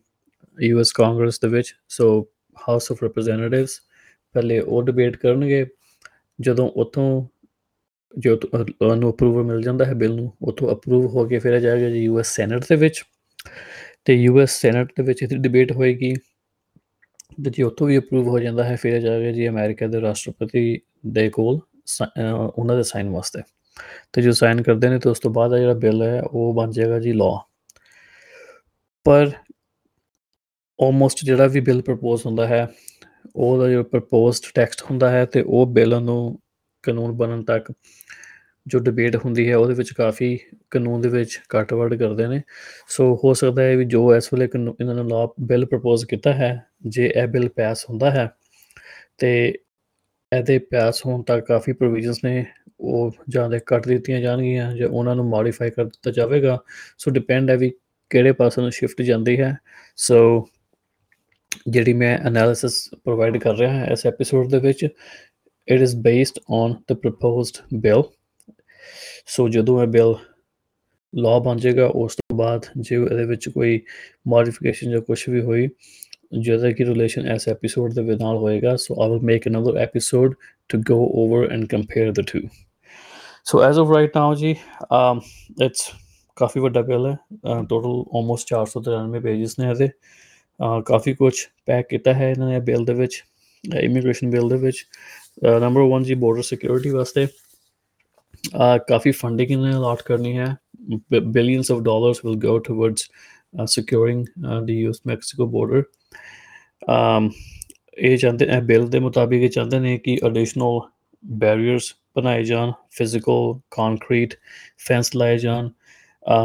[0.57, 2.09] ਯੂਐਸ ਕਾਂਗਰਸ ਦੇ ਵਿੱਚ ਸੋ
[2.57, 3.79] ਹਾਊਸ ਆਫ ਰਿਪਰੈਜ਼ੈਂਟੇਟਿਵਸ
[4.35, 5.65] ਪਹਿਲੇ ਉਹ ਡਿਬੇਟ ਕਰਨਗੇ,
[6.39, 7.27] ਜਦੋਂ ਉਥੋਂ
[8.13, 12.03] ਜੋ ਤੁਹਾਨੂੰ ਅਪਰੂਵਲ ਮਿਲ ਜਾਂਦਾ ਹੈ ਬਿੱਲ ਨੂੰ, ਉਥੋਂ ਅਪਰੂਵ ਹੋ ਕੇ ਫਿਰ ਜਾਏਗਾ ਜੀ
[12.03, 13.03] ਯੂਐਸ ਸੈਨੇਟ ਦੇ ਵਿੱਚ।
[14.05, 16.13] ਤੇ ਯੂਐਸ ਸੈਨੇਟ ਦੇ ਵਿੱਚ ਇਹਦੀ ਡਿਬੇਟ ਹੋਏਗੀ।
[17.45, 21.29] ਤੇ ਜੇ ਉੱਥੋਂ ਵੀ ਅਪਰੂਵ ਹੋ ਜਾਂਦਾ ਹੈ, ਫਿਰ ਜਾਏਗਾ ਜੀ ਅਮਰੀਕਾ ਦੇ ਰਾਸ਼ਟਰਪਤੀ ਦੇ
[21.29, 21.59] ਕੋਲ
[22.57, 23.41] ਉਹਨਾਂ ਦੇ ਸਾਈਨ ਵਾਸਤੇ।
[24.13, 26.99] ਤੇ ਜੋ ਸਾਈਨ ਕਰਦੇ ਨੇ, ਤੇ ਉਸ ਤੋਂ ਬਾਅਦ ਜਿਹੜਾ ਬਿੱਲ ਹੈ, ਉਹ ਬਣ ਜਾਏਗਾ
[26.99, 27.43] ਜੀ ਲਾਅ
[29.05, 29.31] ਪਰ
[30.79, 32.67] ਆਲਮੋਸਟ ਜਿਹੜਾ ਵੀ ਬਿੱਲ ਪ੍ਰਪੋਜ਼ ਹੁੰਦਾ ਹੈ,
[33.35, 36.39] ਉਹਦਾ ਜੋ ਪ੍ਰਪੋਜ਼ਡ ਟੈਕਸਟ ਹੁੰਦਾ ਹੈ, ਤੇ ਉਹ ਬਿੱਲ ਨੂੰ
[36.83, 37.71] ਕਾਨੂੰਨ ਬਣਨ ਤੱਕ
[38.67, 40.37] ਜੋ ਡਿਬੇਟ ਹੁੰਦੀ ਹੈ, ਉਹਦੇ ਵਿੱਚ ਕਾਫੀ
[40.71, 42.41] ਕਾਨੂੰਨ ਦੇ ਵਿੱਚ ਕੱਟ ਵਰਡ ਕਰਦੇ ਨੇ।
[42.89, 46.51] ਸੋ ਹੋ ਸਕਦਾ ਹੈ ਵੀ ਜੋ ਇਸ ਵੇਲੇ ਇਹਨਾਂ ਨੇ ਲਾਅ ਬਿੱਲ ਪ੍ਰਪੋਜ਼ ਕੀਤਾ ਹੈ,
[46.87, 48.29] ਜੇ ਇਹ ਬਿੱਲ ਪਾਸ ਹੁੰਦਾ ਹੈ,
[49.17, 49.31] ਤੇ
[50.31, 52.45] ਇਹਦੇ ਪਾਸ ਹੋਣ ਤੱਕ ਕਾਫੀ ਪ੍ਰੋਵੀਜ਼ਨਸ ਨੇ,
[52.79, 56.57] ਉਹ ਜਾਂ ਦੇ ਕੱਟ ਦਿੱਤੀਆਂ ਜਾਣਗੀਆਂ, ਜਾਂ ਉਹਨਾਂ ਨੂੰ ਮੋਡੀਫਾਈ ਕਰ ਦਿੱਤਾ ਜਾਵੇਗਾ।
[56.97, 57.71] ਸੋ ਡਿਪੈਂਡ ਹੈ ਵੀ
[58.11, 59.55] ਕਿਹੜੇ ਪਾਸੇ ਨੂੰ ਸ਼ਿਫਟ ਜਾਂਦੀ ਹੈ।
[59.97, 60.47] ਸੋ
[61.67, 66.75] ਜਿਹੜੀ ਮੈਂ ਐਨਾਲਿਸਿਸ ਪ੍ਰੋਵਾਈਡ ਕਰ ਰਿਹਾ ਹਾਂ ਇਸ ਐਪੀਸੋਡ ਦੇ ਵਿੱਚ it is based on
[66.89, 68.03] the proposed bill
[69.27, 70.15] so ਜਦੋਂ ਇਹ ਬਿੱਲ
[71.13, 73.79] ਲਾਅ ਬਣ ਜਾਏਗਾ, ਉਸ ਤੋਂ ਬਾਅਦ ਜੇ ਇਹਦੇ ਵਿੱਚ ਕੋਈ
[74.27, 75.67] ਮੋਡੀਫਿਕੇਸ਼ਨ ਜਾਂ ਕੁਝ ਵੀ ਹੋਈ
[76.33, 80.33] ਜਿਹਦਾ ਕਿ ਰਿਲੇਸ਼ਨ ਇਸ ਐਪੀਸੋਡ ਦੇ ਨਾਲ ਹੋਏਗਾ, so I will make another episode
[80.69, 82.39] to go over and compare the two
[83.45, 84.55] so as of right now ਜੀ
[84.93, 85.19] um
[85.63, 85.89] ਇਟਸ
[86.37, 87.15] ਕਾਫੀ ਵੱਡਾ ਬਿੱਲ ਹੈ
[87.69, 89.89] ਟੋਟਲ ਆਲਮੋਸਟ 493 ਪੇजेस ਨੇ ਇਹਦੇ
[90.85, 91.33] ਕਾਫੀ ਕੁਝ
[91.67, 93.23] ਪੈਕ ਕੀਤਾ ਹੈ ਇਹਨਾਂ ਨੇ ਬਿੱਲ ਦੇ ਵਿੱਚ
[93.63, 94.85] ਇਮੀਗ੍ਰੇਸ਼ਨ ਬਿੱਲ ਦੇ ਵਿੱਚ
[95.43, 97.27] ਨੰਬਰ 1 ਜੀ ਬਾਰਡਰ ਸਿਕਿਉਰਿਟੀ ਵਾਸਤੇ
[98.43, 100.55] ਅ, ਕਾਫੀ ਫੰਡਿੰਗ ਇਹਨਾਂ ਨੇ ਅਲਾਟ ਕਰਨੀ ਹੈ
[101.11, 103.09] billions of dollars will go towards
[103.65, 104.25] securing
[104.65, 105.83] the US Mexico border
[106.91, 107.29] um
[107.97, 110.79] ਇਹ ਚਾਹੁੰਦੇ ਇਹ ਬਿੱਲ ਦੇ ਮੁਤਾਬਿਕ ਇਹ ਚਾਹੁੰਦੇ ਨੇ ਕਿ ਐਡੀਸ਼ਨਲ
[111.23, 114.33] ਬੈਰੀਅਰਸ ਬਣਾਏ ਜਾਣ ਫਿਜ਼ੀਕਲ ਕੰਕਰੀਟ
[114.87, 115.69] ਫੈਂਸ ਲਾਏ ਜਾਣ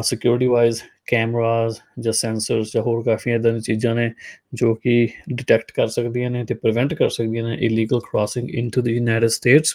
[0.03, 4.11] ਸਿਕਿਉਰਿਟੀ ਵਾਈਜ਼ ਕੈਮਰਾਸ ਜਾਂ ਸੈਂਸਰਸ ਜਾਂ ਹੋਰ ਕਾਫੀ ਇਦਾਂ ਦੀਆਂ ਚੀਜ਼ਾਂ ਨੇ
[4.55, 8.95] ਜੋ ਕਿ ਡਿਟੈਕਟ ਕਰ ਸਕਦੀਆਂ ਨੇ ਤੇ ਪ੍ਰੀਵੈਂਟ ਕਰ ਸਕਦੀਆਂ ਨੇ illegal crossing into the
[8.95, 9.75] United States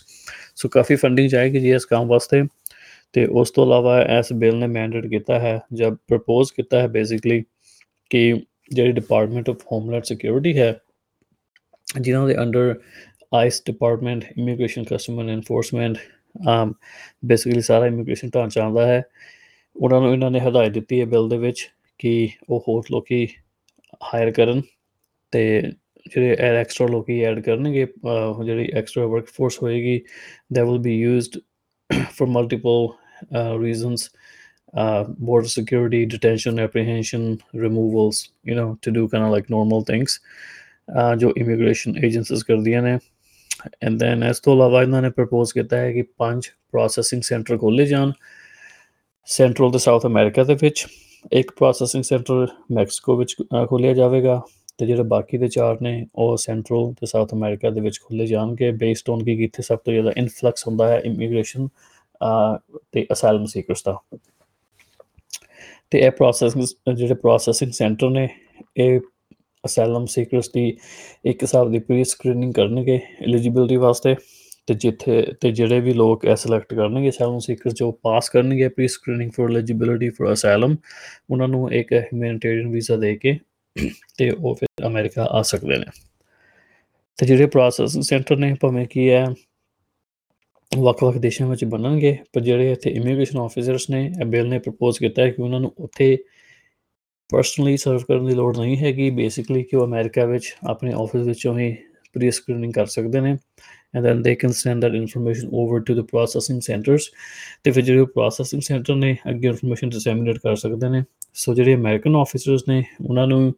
[0.55, 2.43] so coffee funding ਜਾਏਗੀ ਜੀ ਇਸ ਕੰਮ ਵਾਸਤੇ
[3.13, 7.43] ਤੇ ਉਸ ਤੋਂ ਇਲਾਵਾ ਇਸ ਬਿੱਲ ਨੇ ਮੈਂਡੇਟ ਕੀਤਾ ਹੈ ਜਾਂ ਪ੍ਰਪੋਜ਼ ਕੀਤਾ ਹੈ ਬੇਸਿਕਲੀ
[8.11, 8.33] ਕਿ
[8.71, 10.73] ਜਿਹੜੀ ਡਿਪਾਰਟਮੈਂਟ ਆਫ ਹੋਮਲੈਂਡ ਸਿਕਿਉਰਿਟੀ ਹੈ,
[12.01, 12.75] ਜਿਨ੍ਹਾਂ ਦੇ under
[13.33, 15.97] ICE department immigration customer enforcement
[16.35, 16.73] um
[17.25, 19.03] basically ਸਾਰਾ ਇਮੀਗ੍ਰੇਸ਼ਨ ਢਾਂਚਾ ਆਉਂਦਾ ਹੈ।
[19.77, 21.67] ਉਹਨਾਂ ਨੂੰ ਇਹਨਾਂ ਨੇ ਹਦਾਇਤ ਦਿੱਤੀ ਹੈ ਬਿੱਲ ਦੇ ਵਿੱਚ
[21.99, 23.27] ਕਿ ਉਹ ਹੋਰ ਲੋਕੀ
[24.13, 24.61] ਹਾਇਰ ਕਰਨ
[25.33, 25.61] ਤੇ
[26.05, 27.85] ਜਿਹੜੇ ਐਕਸਟਰਾ ਲੋਕੀ ਐਡ ਕਰਨਗੇ
[28.45, 29.99] ਜਿਹੜੀ ਐਕਸਟਰਾ ਵਰਕਫੋਰਸ ਹੋਏਗੀ
[30.53, 31.39] they will be used
[32.17, 32.87] for multiple
[33.63, 34.09] reasons
[35.19, 37.21] border security detention apprehension
[37.53, 40.17] removals you know to do kind of like normal things
[40.97, 42.97] uh, ਜੋ ਇਮੀਗ੍ਰੇਸ਼ਨ ਏਜੰਸੀਜ਼ ਕਰਦੀਆਂ ਨੇ
[43.83, 47.85] ਐਂਡ ਦੈਨ ਇਸ ਤੋਂ ਇਲਾਵਾ ਇਹਨਾਂ ਨੇ ਪ੍ਰਪੋਜ਼ ਕੀਤਾ ਹੈ ਕਿ ਪੰਜ ਪ੍ਰੋਸੈਸਿੰਗ ਸੈਂਟਰ ਖੋਲੇ
[47.85, 48.11] ਜਾਣ
[49.27, 50.85] ਸੈਂਟਰਲ ਤੇ ਸਾਊਥ ਅਮਰੀਕਾ ਦੇ ਵਿੱਚ
[51.31, 54.41] ਇੱਕ ਪ੍ਰੋਸੈਸਿੰਗ ਸੈਂਟਰ ਮੈਕਸੀਕੋ ਵਿੱਚ ਅ, ਖੋਲ੍ਹਿਆ ਜਾਵੇਗਾ
[54.77, 58.71] ਤੇ ਜਿਹੜੇ ਬਾਕੀ ਦੇ ਚਾਰ ਨੇ ਉਹ ਸੈਂਟਰਲ ਤੇ ਸਾਊਥ ਅਮਰੀਕਾ ਦੇ ਵਿੱਚ ਖੋਲ੍ਹੇ ਜਾਣਗੇ।
[58.71, 61.67] ਬੇਸਡ ਔਨ ਕਿ ਇੱਥੇ ਸਭ ਤੋਂ ਜ਼ਿਆਦਾ ਇਨਫਲਕਸ ਹੁੰਦਾ ਹੈ ਇਮੀਗ੍ਰੇਸ਼ਨ
[62.91, 63.97] ਤੇ ਅਸਾਈਲਮ ਸੀਕਰਸ ਦਾ।
[65.91, 68.27] ਤੇ ਇਹ ਪ੍ਰੋਸੈਸਿੰਗ ਜਿਹੜੇ ਪ੍ਰੋਸੈਸਿੰਗ ਸੈਂਟਰ ਨੇ
[68.77, 68.99] ਇਹ
[69.63, 70.67] ਅਸਾਈਲਮ ਸੀਕਰਸ ਦੀ
[71.25, 74.15] ਇੱਕ ਹਿਸਾਬ ਦੀ ਪ੍ਰੀ ਸਕਰੀਨਿੰਗ ਕਰਨਗੇ ਐਲੀਜੀਬਿਲਟੀ ਵਾਸਤੇ।
[74.67, 78.87] ਤੇ ਜਿੱਥੇ, ਤੇ ਜਿਹੜੇ ਵੀ ਲੋਕ ਇਹ ਸਿਲੈਕਟ ਕਰਨਗੇ ਅਸਾਈਲਮ ਸੀਕਰਸ ਜੋ ਪਾਸ ਕਰਨਗੇ pre
[78.87, 80.75] screening for eligibility for asylum
[81.29, 83.37] ਉਹਨਾਂ ਨੂੰ ਇੱਕ ਹਿਊਮੈਨਿਟੇਰੀਅਨ ਵੀਜ਼ਾ ਦੇ ਕੇ
[84.17, 85.85] ਤੇ ਉਹ ਫਿਰ ਅਮਰੀਕਾ ਆ ਸਕਦੇ ਨੇ।
[87.17, 89.25] ਤੇ ਜਿਹੜੇ ਪ੍ਰੋਸੈਸਿੰਗ ਸੈਂਟਰ ਨੇ, ਭਾਵੇਂ ਕੀ ਹੈ
[90.77, 95.21] ਵੱਖ-ਵੱਖ ਦੇਸ਼ਾਂ ਵਿੱਚ ਬਣਨਗੇ, ਪਰ ਜਿਹੜੇ ਇੱਥੇ ਇਮੀਗ੍ਰੇਸ਼ਨ ਆਫੀਸਰਸ ਨੇ, ਇਹ ਬਿੱਲ ਨੇ ਪ੍ਰਪੋਜ਼ ਕੀਤਾ
[95.21, 96.17] ਹੈ ਕਿ ਉਹਨਾਂ ਨੂੰ ਉੱਥੇ
[97.29, 101.59] ਪਰਸਨਲੀ ਸਰਵ ਕਰਨ ਦੀ ਲੋੜ ਨਹੀਂ ਹੈਗੀ। ਬੇਸਿਕਲੀ ਕਿ ਉਹ ਅਮਰੀਕਾ ਵਿੱਚ ਆਪਣੇ ਆਫਿਸ ਵਿੱਚੋਂ
[101.59, 101.75] ਹੀ
[102.13, 103.37] ਪ੍ਰੀ ਸਕਰੀਨਿੰਗ ਕਰ ਸਕਦੇ ਨੇ।
[103.97, 107.09] And then they can send that information over to the processing centres
[107.63, 112.15] ਤੇ ਫਿਰ ਜਿਹੜੇ ਪ੍ਰੋਸੈਸਿੰਗ ਸੈਂਟਰ ਨੇ ਅੱਗੇ ਇਨਫੋਰਮੇਸ਼ਨ ਡਿਸੈਮੀਨੇਟ ਕਰ ਸਕਦੇ ਨੇ। ਸੋ ਜਿਹੜੇ ਅਮਰੀਕਨ
[112.15, 113.53] ਆਫੀਸਰਸ ਨੇ ਉਹਨਾਂ ਨੂੰ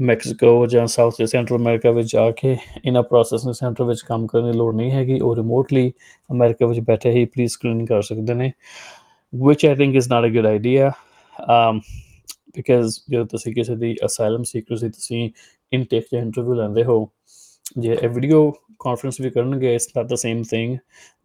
[0.00, 4.52] ਮੈਕਸੀਕੋ ਜਾਂ ਸਾਊਥ ਤੇ ਸੈਂਟਰਲ ਅਮਰੀਕਾ ਵਿੱਚ ਜਾ ਕੇ ਇਹਨਾਂ ਪ੍ਰੋਸੈਸਿੰਗ ਸੈਂਟਰ ਵਿੱਚ ਕੰਮ ਕਰਨ
[4.52, 5.92] ਦੀ ਲੋੜ ਨਹੀਂ ਹੈਗੀ। ਉਹ ਰਿਮੋਟਲੀ
[6.32, 8.52] ਅਮਰੀਕਾ ਵਿੱਚ ਬੈਠੇ ਹੀ ਪ੍ਰੀ ਸਕਰੀਨਿੰਗ ਕਰ ਸਕਦੇ ਨੇ।
[9.44, 10.90] Which I think is not a good idea
[11.54, 11.80] um,
[12.58, 15.30] because ਜਦੋਂ ਤੁਸੀਂ ਕਿਸੇ ਦੀ ਅਸਾਈਲਮ ਸੀਕਰਸ ਦੀ ਤੁਸੀਂ
[15.72, 17.10] ਇਨਟੇਕ ਜਾਂ ਇੰਟਰਵਿਊ ਲੈਂਦੇ ਹੋ
[17.76, 18.50] ਜੇ ਇਹ ਵੀਡੀਓ
[18.80, 20.76] ਕਾਨਫਰੰਸ ਵੀ ਕਰਨਗੇ it's not the same thing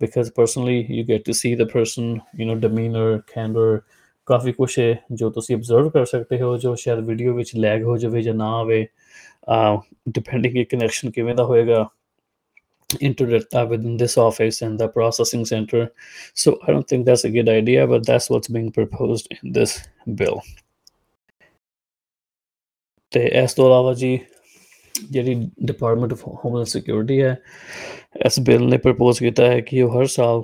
[0.02, 3.80] because personally you get to see the person you know demeanour candour
[4.28, 7.98] ਕਾਫੀ ਕੁਛ ਹੈ ਜੋ ਤੁਸੀਂ ਅਬਜ਼ਰਵ ਕਰ ਸਕਦੇ ਹੋ ਜੋ ਸ਼ਾਇਦ ਵੀਡੀਓ ਵਿੱਚ ਲੈਗ ਹੋ
[7.98, 8.86] ਜਾਵੇ ਜਾਂ ਨਾ ਆਵੇ
[10.10, 11.88] ਡਿਪੈਂਡਿੰਗ ਇਹ ਕਨੈਕਸ਼ਨ ਕਿਵੇਂ ਦਾ ਹੋਏਗਾ
[12.90, 15.92] internet uh, within this office and the processing center.
[16.34, 19.80] So I don't think that's a good idea, but that's what's being proposed in this
[20.16, 20.42] bill.
[23.12, 24.20] ਤੇ ਇਸ ਤੋਂ ਇਲਾਵਾ ਜੀ
[25.12, 25.36] ਜਿਹੜੀ
[25.66, 27.36] ਡਿਪਾਰਟਮੈਂਟ ਆਫ ਹੋਮਲੈਂਡ ਸਿਕਿਉਰਿਟੀ ਹੈ,
[28.26, 30.44] ਇਸ ਬਿੱਲ ਨੇ ਪ੍ਰਪੋਜ਼ ਕੀਤਾ ਹੈ ਕਿ ਉਹ ਹਰ ਸਾਲ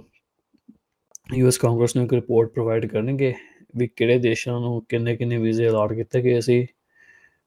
[1.35, 3.33] ਯੂਐਸ ਕਾਂਗਰਸ ਨੂੰ ਇੱਕ ਰਿਪੋਰਟ ਪ੍ਰੋਵਾਈਡ ਕਰਨਗੇ
[3.77, 6.65] ਵੀ ਕਿਹੜੇ ਦੇਸ਼ਾਂ ਨੂੰ ਕਿੰਨੇ ਕਿੰਨੇ ਵੀਜ਼ੇ ਅਲਾਟ ਕੀਤੇ ਗਏ ਸੀ,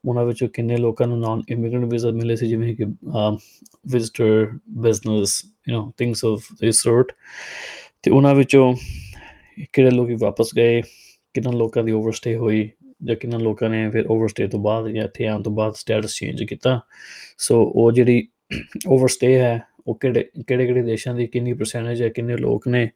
[0.05, 2.85] ਉਹਨਾਂ ਵਿੱਚੋਂ ਕਿੰਨੇ ਲੋਕਾਂ ਨੂੰ ਨਾਨ ਇਮੀਗ੍ਰੈਂਟ ਵੀਜ਼ਾ ਮਿਲੇ ਸੀ, ਜਿਵੇਂ ਕਿ
[3.93, 4.47] visitor
[4.79, 7.13] business you know things of this sort
[8.03, 8.75] ਤੇ ਉਹਨਾਂ ਵਿੱਚੋਂ
[9.73, 10.81] ਕਿਹੜੇ ਲੋਕੀ ਵਾਪਸ ਗਏ,
[11.35, 12.69] ਕਿੰਨਾ ਲੋਕਾਂ ਦੀ ਓਵਰਸਟੇ ਹੋਈ
[13.03, 16.43] ਜਾਂ ਕਿੰਨਾ ਲੋਕਾਂ ਨੇ ਫਿਰ ਓਵਰਸਟੇ ਤੋਂ ਬਾਅਦ ਜਾਂ ਇੱਥੇ ਆਉਣ ਤੋਂ ਬਾਅਦ ਸਟੇਟਸ ਚੇਂਜ
[16.45, 16.81] ਕੀਤਾ।
[17.39, 18.27] ਸੋ ਉਹ ਜਿਹੜੀ
[18.89, 22.89] ਓਵਰਸਟੇ ਹੈ, ਉਹ ਕਿਹੜੇ ਕਿਹੜੇ ਕਿਹੜੇ ਦੇਸ਼ਾਂ ਦੀ, ਕਿੰਨੀ ਪਰਸੈਂਟੇਜ ਹੈ, ਕਿੰਨੇ ਲੋਕ ਨੇ,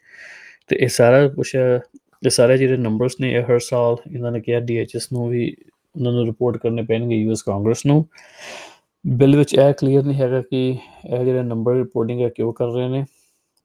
[0.68, 4.60] ਤੇ ਇਹ ਸਾਰਾ ਕੁਛ, ਇਹ ਸਾਰੇ ਜਿਹੜੇ ਨੰਬਰਸ ਨੇ, ਇਹ ਹਰ ਸਾਲ ਇਹਨਾਂ ਨੇ ਕਿਹਾ
[4.60, 5.54] ਡੀਐਚਐਸ ਨੂੰ ਵੀ
[5.96, 8.04] ਉਹਨਾਂ ਨੂੰ ਰਿਪੋਰਟ ਕਰਨੇ ਪੈਣਗੇ ਯੂਐਸ ਕਾਂਗਰਸ ਨੂੰ।
[9.04, 12.88] ਬਿੱਲ ਵਿੱਚ ਇਹ ਕਲੀਅਰ ਨਹੀਂ ਹੈਗਾ ਕਿ ਇਹ ਜਿਹੜੇ ਨੰਬਰ ਰਿਪੋਰਟਿੰਗ ਹੈ, ਕਿਉਂ ਕਰ ਰਹੇ
[12.88, 13.04] ਨੇ,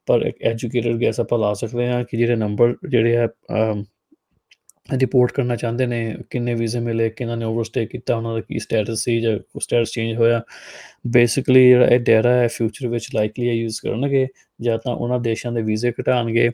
[0.08, 3.28] ਪਰ ਇੱਕ ਐਜੂਕੇਟਡ ਗੈਸ ਆਪਾਂ ਲਾ ਸਕਦੇ ਹਾਂ ਕਿ ਜਿਹੜੇ ਨੰਬਰ ਜਿਹੜੇ ਆ
[4.93, 9.03] ਰਿਪੋਰਟ ਕਰਨਾ ਚਾਹੁੰਦੇ ਨੇ ਕਿੰਨੇ ਵੀਜ਼ੇ ਮਿਲੇ ਕਿੰਨਾਂ ਨੇ ਓਵਰਸਟੇ ਕੀਤਾ ਉਹਨਾਂ ਦਾ ਕੀ ਸਟੇਟਸ
[9.05, 10.41] ਸੀ ਜਾਂ ਸਟੇਟਸ ਚੇਂਜ ਹੋਇਆ
[11.07, 14.27] ਬੇਸਿਕਲੀ ਜਿਹੜਾ ਇਹ ਡਾਟਾ ਹੈ ਫਿਊਚਰ ਵਿੱਚ ਲਾਈਕਲੀ ਇਹ ਯੂਜ਼ ਕਰਨਗੇ
[14.61, 16.51] ਜਾਂ ਤਾਂ ਉਹਨਾਂ ਦੇਸ਼ਾਂ ਦੇ ਵੀਜ਼ੇ ਘਟਾਣਗੇ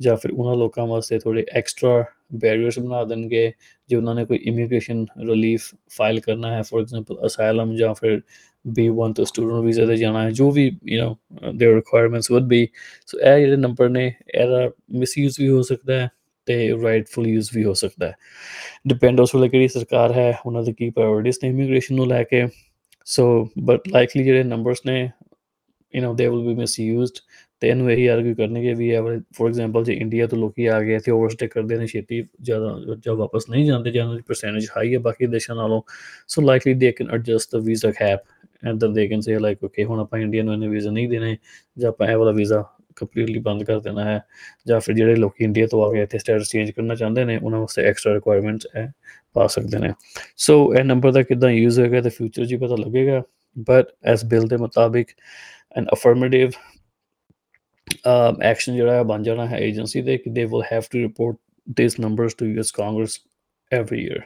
[0.00, 3.52] ਜਾਂ ਫਿਰ ਉਹਨਾਂ ਲੋਕਾਂ ਵਾਸਤੇ ਥੋੜੇ ਐਕਸਟਰਾ ਬੈਰੀਅਰਸ ਬਣਾ ਦੇਣਗੇ
[3.90, 8.20] ਜੇ ਉਹਨਾਂ ਨੇ ਕੋਈ ਇਮੀਗ੍ਰੇਸ਼ਨ ਰਿਲੀਫ ਫਾਈਲ ਕਰਨਾ ਹੈ ਫੋਰ ਐਗਜ਼ਾਮਪਲ ਅਸਾਈਲਮ ਜਾਂ ਫਿਰ
[8.64, 11.14] B1 ਤੋਂ ਸਟੂਡੈਂਟ ਵੀਜ਼ਾ ਤੇ ਜਾਣਾ ਹੈ ਜੋ ਵੀ you know
[11.50, 12.66] their requirements would be
[13.06, 16.08] so ਇਹ ਜਿਹੜੇ ਨੰਬਰ ਨੇ ਇਹਦਾ ਮਿਸਯੂਜ਼ ਵੀ ਹੋ ਸਕਦਾ ਹੈ
[16.47, 18.15] ਤੇ ਰਾਈਟਫੁਲ ਯੂਜ਼ ਵੀ ਹੋ ਸਕਦਾ ਹੈ।
[18.87, 22.45] ਡਿਪੈਂਡ ਉਸ ਵੇਲੇ ਕਿਹੜੀ ਸਰਕਾਰ ਹੈ, ਉਹਨਾਂ ਦੀ ਕੀ ਪ੍ਰਾਇੋਰਟੀਜ਼ ਨੇ ਇਮੀਗ੍ਰੇਸ਼ਨ ਨੂੰ ਲੈ ਕੇ।
[23.07, 24.99] ਸੋ ਬਟ ਲਾਈਕਲੀ ਜਿਹੜੇ ਨੰਬਰਸ ਨੇ
[25.93, 27.19] you know they will be misused
[27.61, 28.91] ਤੇ ਇਹਨੂੰ ਇਹੀ ਆਰਗੂ ਕਰਨਗੇ ਵੀ
[29.35, 33.15] ਫੋਰ ਐਗਜ਼ਾਮਪਲ ਜੇ ਇੰਡੀਆ ਤੋਂ ਲੋਕੀ ਆ ਗਏ ਤੇ ਓਵਰਸਟੇ ਕਰਦੇ ਨੇ, ਛੇਤੀ ਜ਼ਿਆਦਾ ਜਾਂ
[33.15, 35.81] ਵਾਪਸ ਨਹੀਂ ਜਾਂਦੇ, ਜਾਂ ਉਹਨਾਂ ਦੀ ਪਰਸੈਂਟੇਜ ਹਾਈ ਹੈ ਬਾਕੀ ਦੇਸ਼ਾਂ ਨਾਲੋਂ।
[36.27, 38.23] So likely they can adjust the visa cap
[38.63, 41.35] and then they can say like okay ਹੁਣ ਆਪਾਂ ਇੰਡੀਆ ਨੂੰ ਇਹਨੇ ਵੀਜ਼ਾ ਨਹੀਂ ਦੇਣੇ,
[41.77, 42.63] ਜਾਂ ਆਪਾਂ ਇਹ ਵਾਲਾ ਵੀਜ਼ਾ
[42.95, 44.19] ਕੰਪਲੀਟਲੀ ਬੰਦ ਕਰ ਦੇਣਾ ਹੈ,
[44.67, 47.59] ਜਾਂ ਫਿਰ ਜਿਹੜੇ ਲੋਕ ਇੰਡੀਆ ਤੋਂ ਆ ਕੇ ਇੱਥੇ ਸਟੇਟਸ ਚੇਂਜ ਕਰਨਾ ਚਾਹੁੰਦੇ ਨੇ, ਉਹਨਾਂ
[47.59, 48.91] ਵਾਸਤੇ ਐਕਸਟਰਾ ਰਿਕੁਆਇਰਮੈਂਟਸ ਹੈ
[49.33, 49.91] ਪਾ ਸਕਦੇ ਨੇ।
[50.37, 53.21] ਸੋ ਇਹ ਨੰਬਰ ਦਾ ਕਿਦਾਂ ਯੂਜ਼ ਹੋਏਗਾ ਤੇ ਫਿਊਚਰ 'ਚ ਹੀ ਪਤਾ ਲੱਗੇਗਾ।
[53.67, 55.11] ਬਟ ਐਸ ਬਿਲ ਦੇ ਮੁਤਾਬਿਕ
[55.77, 56.51] ਐਨ ਅਫਰਮੇਟਿਵ
[58.43, 61.37] ਐਕਸ਼ਨ ਜਿਹੜਾ ਹੈ, ਬਣ ਜਾਣਾ ਹੈ ਏਜੰਸੀ ਦੇ ਕਿ they will have to report
[61.77, 63.19] these numbers to US Congress
[63.71, 64.21] every year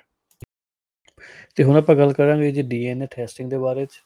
[1.58, 4.02] ਤੇ ਹੁਣ ਆਪਾਂ ਗੱਲ ਕਰਾਂਗੇ ਜੀ ਡੀਐਨਏ ਟੈਸਟਿੰਗ ਦੇ ਬਾਰੇ ਚ,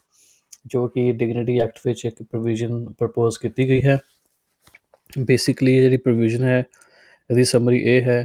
[0.66, 3.98] ਜੋ ਕਿ ਡਿਗਨਿਟੀ ਐਕਟ ਵਿੱਚ ਇੱਕ ਪ੍ਰੋਵੀਜ਼ਨ ਪ੍ਰਪੋਜ਼ ਕੀਤੀ ਗਈ ਹੈ।
[5.18, 6.64] ਬੇਸਿਕਲੀ ਜਿਹੜੀ ਪ੍ਰੋਵੀਜ਼ਨ ਹੈ,
[7.30, 8.24] ਇਹਦੀ ਸਮਰੀ ਇਹ ਹੈ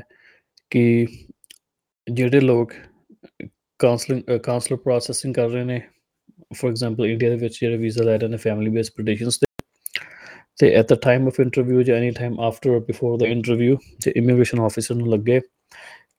[0.70, 1.06] ਕਿ
[2.06, 2.72] ਜਿਹੜੇ ਲੋਕ
[3.80, 5.80] ਕਾਉਂਸਲਿੰਗ ਕਾਉਂਸਲਰ ਪ੍ਰੋਸੈਸਿੰਗ ਕਰ ਰਹੇ ਨੇ
[6.56, 9.38] ਫੋਰ ਐਗਜ਼ਾਮਪਲ ਇੰਡੀਆ ਦੇ ਵਿੱਚ ਜਿਹੜੇ ਵੀਜ਼ਾ ਲੈ ਰਹੇ ਨੇ ਫੈਮਿਲੀ ਬੇਸਡ ਪਟੀਸ਼ਨਸ
[10.58, 14.12] ਤੇ at the time of interview ਜਾਂ any time after or before the interview ਤੇ
[14.16, 15.40] ਇਮੀਗ੍ਰੇਸ਼ਨ ਆਫੀਸਰ ਨੂੰ ਲੱਗੇ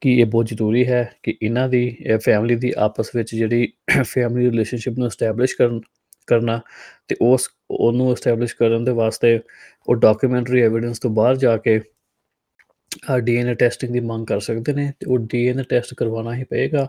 [0.01, 3.67] ਕਿ ਇਹ ਬਹੁਤ ਜ਼ਰੂਰੀ ਹੈ ਕਿ ਇਹਨਾਂ ਦੀ, ਇਹ ਫੈਮਿਲੀ ਦੀ ਆਪਸ ਵਿੱਚ ਜਿਹੜੀ
[4.03, 5.81] ਫੈਮਿਲੀ ਰਿਲੇਸ਼ਨਸ਼ਿਪ ਨੂੰ ਐਸਟੈਬਲਿਸ਼ ਕਰਨ,
[6.27, 6.59] ਕਰਨਾ
[7.07, 9.39] ਤੇ ਉਸ ਉਹਨੂੰ ਐਸਟੈਬਲਿਸ਼ ਕਰਨ ਦੇ ਵਾਸਤੇ
[9.89, 11.81] ਉਹ ਡਾਕੂਮੈਂਟਰੀ ਐਵੀਡੈਂਸ ਤੋਂ ਬਾਹਰ ਜਾ ਕੇ
[13.09, 16.87] ਆ ਡੀਐਨਏ ਟੈਸਟਿੰਗ ਦੀ ਮੰਗ ਕਰ ਸਕਦੇ ਨੇ ਤੇ ਉਹ ਡੀਐਨਏ ਟੈਸਟ ਕਰਵਾਉਣਾ ਹੀ ਪਏਗਾ।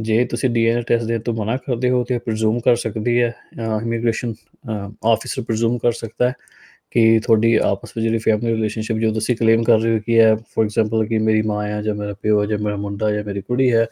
[0.00, 3.34] ਜੇ ਤੁਸੀਂ ਡੀਐਨਏ ਟੈਸਟ ਦੇ ਤੋਂ ਮਨਾ ਕਰਦੇ ਹੋ ਤੇ ਪ੍ਰਜ਼ੂਮ ਕਰ ਸਕਦੀ ਹੈ
[3.82, 4.34] ਇਮੀਗ੍ਰੇਸ਼ਨ
[5.04, 6.34] ਆਫੀਸਰ ਪ੍ਰਜ਼ੂਮ ਕਰ ਸਕਦਾ ਹੈ
[6.90, 10.36] ਕਿ ਤੁਹਾਡੀ ਆਪਸ ਵਿੱਚ ਜਿਹੜੀ ਫੈਮਿਲੀ ਰਿਲੇਸ਼ਨਸ਼ਿਪ ਜੋ ਤੁਸੀਂ ਕਲੇਮ ਕਰ ਰਹੇ ਹੋ ਕਿ ਹੈ
[10.36, 13.72] ਫੋਰ ਐਗਜ਼ਾਮਪਲ ਕਿ ਮੇਰੀ ਮਾਂ ਆ ਜਾਂ ਮੇਰਾ ਪਿਓ ਜਾਂ ਮੇਰਾ ਮੁੰਡਾ ਜਾਂ ਮੇਰੀ ਕੁੜੀ
[13.72, 13.86] ਹੈ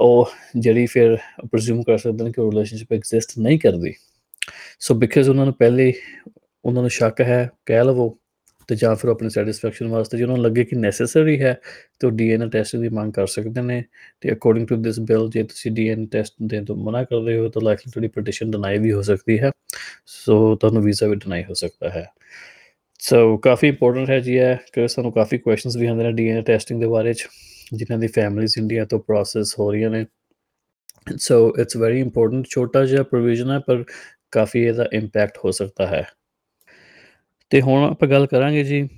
[0.00, 1.16] ਉਹ ਜਿਹੜੀ ਫਿਰ
[1.52, 3.94] ਪ੍ਰਜ਼ੂਮ ਕਰ ਸਕਦੇ ਨੇ ਕਿ ਉਹ ਰਿਲੇਸ਼ਨਸ਼ਿਪ ਐਗਜ਼ਿਸਟ ਨਹੀਂ ਕਰਦੀ।
[4.78, 5.92] ਸੋ ਬਿਕਾਜ਼ ਉਹਨਾਂ ਨੂੰ ਪਹਿਲੇ
[6.64, 8.16] ਉਹਨਾਂ ਨੂੰ ਸ਼ੱਕ ਹੈ, ਕਹਿ ਲਵੋ
[8.68, 11.52] ਤੇ ਜਾਂ ਫਿਰ ਆਪਣੀ ਸੈਟੀਸਫੈਕਸ਼ਨ ਵਾਸਤੇ ਜੇ ਉਹਨਾਂ ਨੂੰ ਲੱਗੇ ਕਿ ਨੈਸੈਸਰੀ ਹੈ,
[12.00, 13.82] ਤੇ ਉਹ ਡੀਐਨਏ ਟੈਸਟ ਦੀ ਮੰਗ ਕਰ ਸਕਦੇ ਨੇ
[14.20, 17.62] ਤੇ ਅਕੋਰਡਿੰਗ ਟੂ ਦਿਸ ਬਿਲ ਜੇ ਤੁਸੀਂ ਡੀਐਨਏ ਟੈਸਟ ਦੇਣ ਤੋਂ ਮਨਾ ਕਰਦੇ ਹੋ, ਤਾਂ
[17.62, 19.50] ਲਾਈਕਲੀ ਤੁਹਾਡੀ ਪਟੀਸ਼ਨ ਡਿਨਾਈ ਵੀ ਹੋ ਸਕਦੀ ਹੈ।
[20.06, 22.06] ਸੋ ਤੁਹਾਨੂੰ ਵੀਜ਼ਾ ਵੀ ਡਿਨਾਈ ਹੋ ਸਕਦਾ ਹੈ।
[22.98, 26.80] ਸੋ ਕਾਫੀ ਇੰਪੋਰਟੈਂਟ ਹੈ ਜੀ ਹੈ ਕਿ ਸਾਨੂੰ ਕਾਫੀ ਕੁਐਸਚਨਸ ਵੀ ਆਉਂਦੇ ਨੇ ਡੀਐਨਏ ਟੈਸਟਿੰਗ
[26.80, 27.28] ਦੇ ਬਾਰੇ ਚ,
[27.74, 30.06] ਜਿਨ੍ਹਾਂ ਦੀ ਫੈਮਿਲੀਜ਼ ਇੰਡੀਆ ਤੋਂ ਪ੍ਰੋਸੈਸ ਹੋ ਰਹੀਆਂ ਨੇ।
[31.16, 33.84] ਸੋ ਇਟਸ ਵੈਰੀ ਇੰਪੋਰਟੈਂਟ ਛੋਟਾ ਜਿਹਾ ਪ੍ਰੋਵੀਜ਼ਨ ਹੈ, ਪਰ
[34.30, 36.04] ਕਾਫੀ ਇਹਦਾ ਇੰਪੈਕਟ ਹੋ ਸਕਦਾ ਹੈ।
[37.50, 38.88] ਤੇ ਹੁਣ ਆਪਾਂ ਗੱਲ ਕਰਾਂਗੇ ਜੀ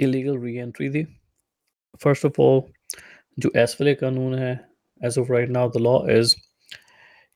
[0.00, 1.06] ਇਲੀਗਲ ਰੀਐਂਟਰੀ ਦੀ।
[2.00, 2.62] ਫਰਸਟ ਆਫ ਆਲ
[3.38, 4.60] ਜੋ ਇਸ ਵੇਲੇ ਕਾਨੂੰਨ ਹੈ
[5.04, 6.34] as of right now the law is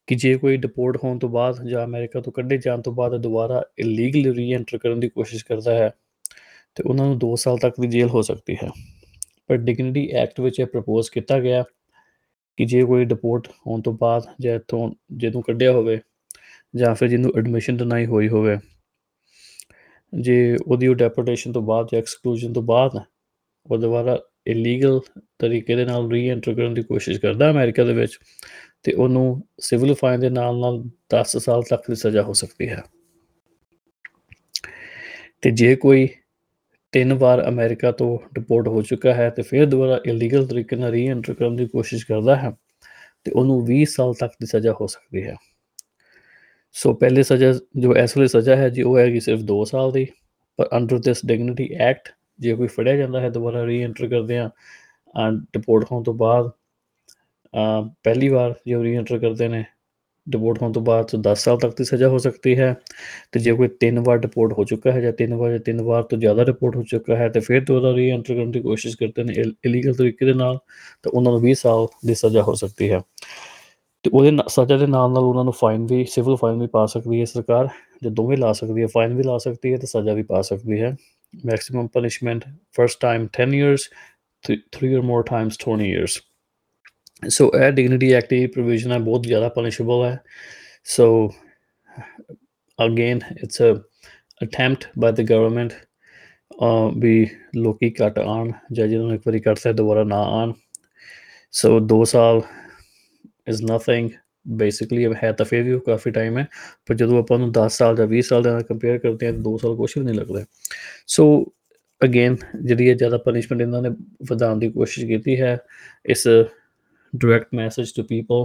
[0.07, 3.63] ਕਿ ਜੇ ਕੋਈ ਡਿਪੋਰਟ ਹੋਣ ਤੋਂ ਬਾਅਦ ਜਾਂ ਅਮਰੀਕਾ ਤੋਂ ਕੱਢੇ ਜਾਣ ਤੋਂ ਬਾਅਦ ਦੁਬਾਰਾ
[3.79, 5.91] ਇਲੀਗਲ ਰੀਐਂਟਰ ਕਰਨ ਦੀ ਕੋਸ਼ਿਸ਼ ਕਰਦਾ ਹੈ,
[6.75, 8.71] ਤੇ ਉਹਨਾਂ ਨੂੰ 2 ਸਾਲ ਤੱਕ ਦੀ ਜੇਲ੍ਹ ਹੋ ਸਕਦੀ ਹੈ।
[9.47, 11.65] ਪਰ ਡਿਗਨਿਟੀ ਐਕਟ ਵਿੱਚ ਇਹ ਪ੍ਰਪੋਜ਼ ਕੀਤਾ ਗਿਆ
[12.57, 16.01] ਕਿ ਜੇ ਕੋਈ ਡਿਪੋਰਟ ਹੋਣ ਤੋਂ ਬਾਅਦ ਜਾਂ ਇਥੋਂ ਜਿਹਨੂੰ ਕੱਢਿਆ ਹੋਵੇ
[16.77, 18.59] ਜਾਂ ਫਿਰ ਜਿਹਨੂੰ ਐਡਮਿਸ਼ਨ ਡਿਨਾਈ ਹੋਈ ਹੋਵੇ।
[20.21, 23.01] ਜੇ ਉਹਦੀ ਉਹ ਡੈਪੋਰਟੇਸ਼ਨ ਤੋਂ ਬਾਅਦ ਜਾਂ ਐਕਸਕਲੂਜਨ ਤੋਂ ਬਾਅਦ
[23.71, 25.01] ਉਹ ਦੁਬਾਰਾ ਇਲੀਗਲ
[25.39, 28.19] ਤਰੀਕੇ ਦੇ ਨਾਲ ਰੀਐਂਟਰ ਕਰਨ ਦੀ ਕੋਸ਼ਿਸ਼ ਕਰਦਾ ਅਮਰੀਕਾ ਦੇ ਵਿੱਚ,
[28.83, 32.83] ਤੇ ਉਹਨੂੰ ਸਿਵਲ ਫਾਈਨ ਦੇ ਨਾਲ ਨਾਲ 10 ਸਾਲ ਤੱਕ ਦੀ ਸਜ਼ਾ ਹੋ ਸਕਦੀ ਹੈ।
[35.43, 36.09] ਤੇ ਜੇ ਕੋਈ
[36.93, 41.35] ਤਿੰਨ ਵਾਰ ਅਮਰੀਕਾ ਤੋਂ ਡਿਪੋਰਟ ਹੋ ਚੁੱਕਾ ਹੈ, ਤੇ ਫਿਰ ਦੁਬਾਰਾ ਇਲੀਗਲ ਤਰੀਕੇ ਨਾਲ ਰੀਐਂਟਰ
[41.35, 42.53] ਕਰਨ ਦੀ ਕੋਸ਼ਿਸ਼ ਕਰਦਾ ਹੈ,
[43.25, 45.35] ਤੇ ਉਹਨੂੰ 20 ਸਾਲ ਤੱਕ ਦੀ ਸਜ਼ਾ ਹੋ ਸਕਦੀ ਹੈ।
[46.75, 50.07] ਸੋ ਪਹਿਲੇ ਸਜ਼ਾ ਜੋ ਇਸ ਵੇਲੇ ਸਜ਼ਾ ਹੈ ਜੀ, ਉਹ ਹੈਗੀ ਸਿਰਫ 2 ਸਾਲ ਦੀ,
[50.59, 52.09] ਪਰ ਅੰਡਰ ਦਿਸ ਡਿਗਨਿਟੀ ਐਕਟ
[52.39, 54.51] ਜੇ ਕੋਈ ਫੜਿਆ ਜਾਂਦਾ ਹੈ, ਦੁਬਾਰਾ ਰੀਐਂਟਰ ਕਰਦੇ ਆ
[55.53, 56.51] ਡਿਪੋਰਟ ਹੋਣ ਤੋਂ ਬਾਅਦ
[58.05, 59.65] ਪਹਿਲੀ ਵਾਰ ਜੇ ਰੀਐਂਟਰ ਕਰਦੇ ਨੇ
[60.27, 62.75] ਡਿਪੋਰਟ ਹੋਣ ਤੋਂ ਬਾਅਦ ਤੋਂ 10 ਸਾਲ ਤੱਕ ਦੀ ਸਜ਼ਾ ਹੋ ਸਕਦੀ ਹੈ
[63.33, 66.03] ਤੇ ਜੇ ਕੋਈ ਤਿੰਨ ਵਾਰ ਡਿਪੋਰਟ ਹੋ ਚੁੱਕਾ ਹੈ ਜਾਂ ਤਿੰਨ ਵਾਰ ਜਾਂ ਤਿੰਨ ਵਾਰ
[66.03, 69.35] ਤੋਂ ਜ਼ਿਆਦਾ ਰਿਪੋਰਟ ਹੋ ਚੁੱਕਾ ਹੈ ਤੇ ਫਿਰ ਦੁਬਾਰਾ ਰੀਐਂਟਰ ਕਰਨ ਦੀ ਕੋਸ਼ਿਸ਼ ਕਰਦੇ ਨੇ
[69.65, 70.59] ਇਲੀਗਲ ਤਰੀਕੇ ਦੇ ਨਾਲ,
[71.03, 73.01] ਤਾਂ ਉਹਨਾਂ ਨੂੰ 20 ਸਾਲ ਦੀ ਸਜ਼ਾ ਹੋ ਸਕਦੀ ਹੈ।
[74.05, 77.21] ਤੇ ਉਹਦੇ ਸਜ਼ਾ ਦੇ ਨਾਲ ਨਾਲ ਉਹਨਾਂ ਨੂੰ ਫਾਈਨ ਵੀ ਸਿਵਲ ਫਾਈਨ ਵੀ ਪਾ ਸਕਦੀ
[77.21, 77.69] ਹੈ ਸਰਕਾਰ,
[78.03, 80.81] ਜੇ ਦੋਵੇਂ ਲਾ ਸਕਦੀ ਹੈ ਫਾਈਨ ਵੀ ਲਾ ਸਕਦੀ ਹੈ ਤੇ ਸਜ਼ਾ ਵੀ ਪਾ ਸਕਦੀ
[80.81, 80.95] ਹੈ।
[81.35, 82.45] Maximum punishment
[82.77, 83.89] first time 10 years
[84.45, 86.21] 3 or more times 20 years
[87.29, 90.19] so ਇਹ ਡਿਗਨਿਟੀ ਐਕਟ ਦੀ ਪ੍ਰੋਵੀਜ਼ਨ ਹੈ, ਬਹੁਤ ਜ਼ਿਆਦਾ ਪਨਿਸ਼ੇਬਲ ਹੈ।
[90.87, 91.07] So
[92.79, 93.75] again it's a
[94.43, 95.73] attempt by the government
[96.99, 100.53] ਵੀ ਲੋਕੀ ਘਟ ਆਣ ਜਾਂ ਜਿਹਨਾਂ ਨੂੰ ਇੱਕ ਵਾਰੀ ਕਰਤਾ ਦੁਬਾਰਾ ਨਾ ਆਣ
[101.53, 102.41] ਸੋ 2 ਸਾਲ
[103.47, 104.11] ਇਜ਼ ਨਥਿੰਗ
[104.49, 106.47] ਬੇਸਿਕਲੀ ਇਹ ਹੈ ਤਾਂ ਫਿਰ ਵੀ ਕਾਫੀ ਟਾਈਮ ਹੈ,
[106.87, 109.43] ਪਰ ਜਦੋਂ ਆਪਾਂ ਨੂੰ 10 ਸਾਲ ਜਾਂ 20 ਸਾਲ ਦੇ ਨਾਲ ਕੰਪੇਅਰ ਕਰਦੇ ਹਾਂ, ਤਾਂ
[109.43, 110.45] 2 ਸਾਲ ਕੁਝ ਵੀ ਨਹੀਂ ਲੱਗਦਾ।
[111.07, 111.45] ਸੋ
[112.01, 113.91] ਅਗੇਨ ਜਿਹੜੀ ਇਹ ਜ਼ਿਆਦਾ ਪਨਿਸ਼ਮੈਂਟ ਇਹਨਾਂ ਨੇ
[114.31, 115.57] ਵਧਾਉਣ ਦੀ ਕੋਸ਼ਿਸ਼ ਕੀਤੀ ਹੈ,
[116.07, 118.45] ਇਸ ਡਾਇਰੈਕਟ ਮੈਸੇਜ ਟੂ ਪੀਪਲ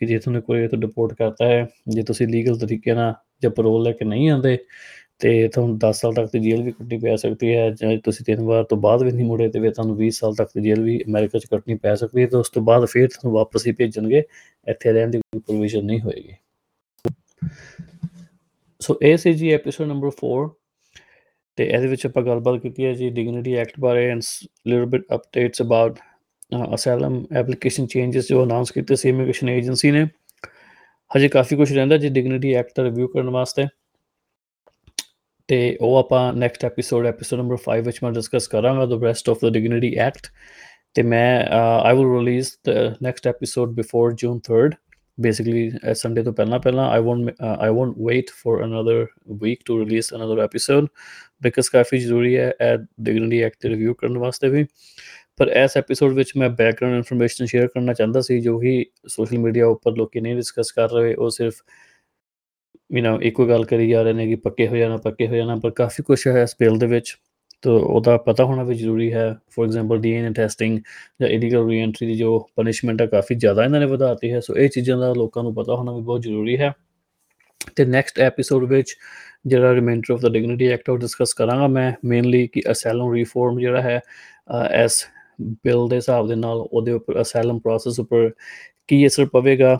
[0.00, 3.82] ਕਿ ਜੇ ਤੁਹਾਨੂੰ ਕੋਈ ਤੋਂ ਡਿਪੋਰਟ ਕਰਤਾ ਹੈ, ਜੇ ਤੁਸੀਂ ਲੀਗਲ ਤਰੀਕੇ ਨਾਲ ਜਾਂ ਪਰੋਲ
[3.82, 4.56] ਲੈ ਕੇ ਨਹੀਂ ਆਉਂਦੇ
[5.20, 8.42] ਤੇ ਤੁਹਾਨੂੰ 10 ਸਾਲ ਤੱਕ ਦੀ ਜੇਲ੍ਹ ਵੀ ਕੱਟਣੀ ਪੈ ਸਕਦੀ ਹੈ ਜੇ ਤੁਸੀਂ ਤਿੰਨ
[8.42, 10.98] ਵਾਰ ਤੋਂ ਬਾਅਦ ਵੀ ਨਹੀਂ ਮੁੜੇ ਤੇ ਫਿਰ ਤੁਹਾਨੂੰ 20 ਸਾਲ ਤੱਕ ਦੀ ਜੇਲ੍ਹ ਵੀ
[11.06, 14.22] ਅਮਰੀਕਾ 'ਚ ਕੱਟਣੀ ਪੈ ਸਕਦੀ ਹੈ ਤੇ ਉਸ ਤੋਂ ਬਾਅਦ ਫਿਰ ਤੁਹਾਨੂੰ ਵਾਪਸ ਹੀ ਭੇਜਣਗੇ,
[14.66, 16.34] ਇੱਥੇ ਰਹਿਣ ਦੀ ਕੋਈ ਪਰਮਿਸ਼ਨ ਨਹੀਂ ਹੋਏਗੀ।
[18.80, 20.48] ਸੋ ਇਹ ਸੀ ਜੀ ਐਪੀਸੋਡ ਨੰਬਰ 4
[21.58, 24.22] ਤੇ ਇਹਦੇ ਵਿੱਚ ਆਪਾਂ ਗੱਲਬਾਤ ਕੀਤੀ ਹੈ ਜੀ ਡਿਗਨਿਟੀ ਐਕਟ ਬਾਰੇ and
[24.66, 25.98] little bit updates about
[26.74, 30.06] asylum application changes ਜੋ ਅਨਾਉਂਸ ਕੀਤੇ ਸੀ ਇਮੀਗ੍ਰੇਸ਼ਨ ਏਜੰਸੀ ਨੇ।
[31.10, 33.66] ਹਜੇ ਕਾਫੀ ਕੁਝ ਰਹਿੰਦਾ ਜੀ ਡਿਗਨਿਟੀ ਐਕਟ ਦਾ ਰਿਵਿਊ ਕਰਨ ਵਾਸਤੇ।
[35.48, 39.38] ਤੇ ਉਹ ਆਪਾਂ ਨੈਕਸਟ ਐਪੀਸੋਡ ਐਪੀਸੋਡ ਨੰਬਰ 5 ਵਿੱਚ ਮੈਂ ਡਿਸਕਸ ਕਰਾਂਗਾ the best of
[39.44, 40.26] the dignity act
[40.94, 41.46] ਤੇ ਮੈਂ
[41.84, 44.70] I will release the next episode before June 3rd
[45.20, 49.06] basically Sunday ਤੋਂ ਪਹਿਲਾਂ ਪਹਿਲਾਂ I won't I won't wait for another
[49.42, 50.86] week to release another episode
[51.42, 54.64] because ਕਾਫੀ ਜ਼ਰੂਰੀ ਹੈ, ਇਹ ਡਿਗਨਿਟੀ ਐਕਟ ਤੇ ਰਿਵਿਊ ਕਰਨ ਵਾਸਤੇ ਵੀ।
[55.36, 59.66] ਪਰ ਇਸ ਐਪੀਸੋਡ ਵਿੱਚ ਮੈਂ ਬੈਕਗ੍ਰਾਉਂਡ ਇਨਫੋਰਮੇਸ਼ਨ ਸ਼ੇਅਰ ਕਰਨਾ ਚਾਹੁੰਦਾ ਸੀ, ਜੋ ਕਿ ਸੋਸ਼ਲ ਮੀਡੀਆ
[59.66, 61.54] ਉੱਪਰ ਲੋਕੀ ਨਹੀਂ ਡਿਸਕਸ ਕਰ ਰਹੇ, ਉਹ ਸਿਰਫ
[62.90, 65.56] ਯੂ نو ਇੱਕੋ ਗੱਲ ਕਰੀ ਜਾ ਰਹੇ ਨੇ ਕਿ ਪੱਕੇ ਹੋ ਜਾਣਾ, ਪੱਕੇ ਹੋ ਜਾਣਾ,
[65.56, 67.16] ਪਰ ਕਾਫੀ ਕੁਝ ਹੈ ਇਸ ਬਿੱਲ ਦੇ ਵਿੱਚ।
[67.62, 70.78] ਤੋ ਉਹਦਾ ਪਤਾ ਹੋਣਾ ਵੀ ਜ਼ਰੂਰੀ ਹੈ। ਫੋਰ ਐਗਜ਼ਾਮਪਲ ਡੀਐਨਏ ਟੈਸਟਿੰਗ
[71.20, 74.68] ਜਾਂ ਇਲੀਗਲ ਰੀਐਂਟਰੀ ਦੀ ਜੋ ਪਨਿਸ਼ਮੈਂਟ ਹੈ ਕਾਫੀ ਜ਼ਿਆਦਾ ਇਹਨਾਂ ਨੇ ਵਧਾਤੀ ਹੈ। ਸੋ ਇਹ
[74.68, 76.72] ਚੀਜ਼ਾਂ ਦਾ ਲੋਕਾਂ ਨੂੰ ਪਤਾ ਹੋਣਾ ਵੀ ਬਹੁਤ ਜ਼ਰੂਰੀ ਹੈ।
[77.76, 78.94] ਤੇ ਨੈਕਸਟ ਐਪੀਸੋਡ ਵਿੱਚ
[79.46, 83.82] ਜਿਹੜਾ reminder of the dignity act ਉਹ ਡਿਸਕਸ ਕਰਾਂਗਾ ਮੈਂ ਮੇਨਲੀ ਕਿ ਅਸੈਲਮ ਰਿਫਾਰਮ ਜਿਹੜਾ
[83.82, 84.00] ਹੈ
[84.70, 85.04] ਐਸ
[85.64, 88.30] ਬਿੱਲ ਦੇ ਹਿਸਾਬ ਦੇ ਨਾਲ ਉਹਦੇ ਉੱਪਰ ਅਸੈਲਮ ਪ੍ਰੋਸੈਸ ਉੱਪਰ
[88.88, 89.78] ਕੀ ਅਸਰ ਪਵੇਗਾ।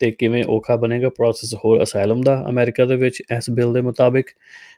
[0.00, 2.44] ਤੇ ਕਿਵੇਂ ਔਖਾ ਬਣੇਗਾ ਪ੍ਰੋਸੈਸ ਹੋਰ ਅਸਾਈਲਮ ਦਾ?
[2.48, 4.30] ਅਮਰੀਕਾ ਦੇ ਵਿੱਚ ਇਸ ਬਿੱਲ ਦੇ ਮੁਤਾਬਿਕ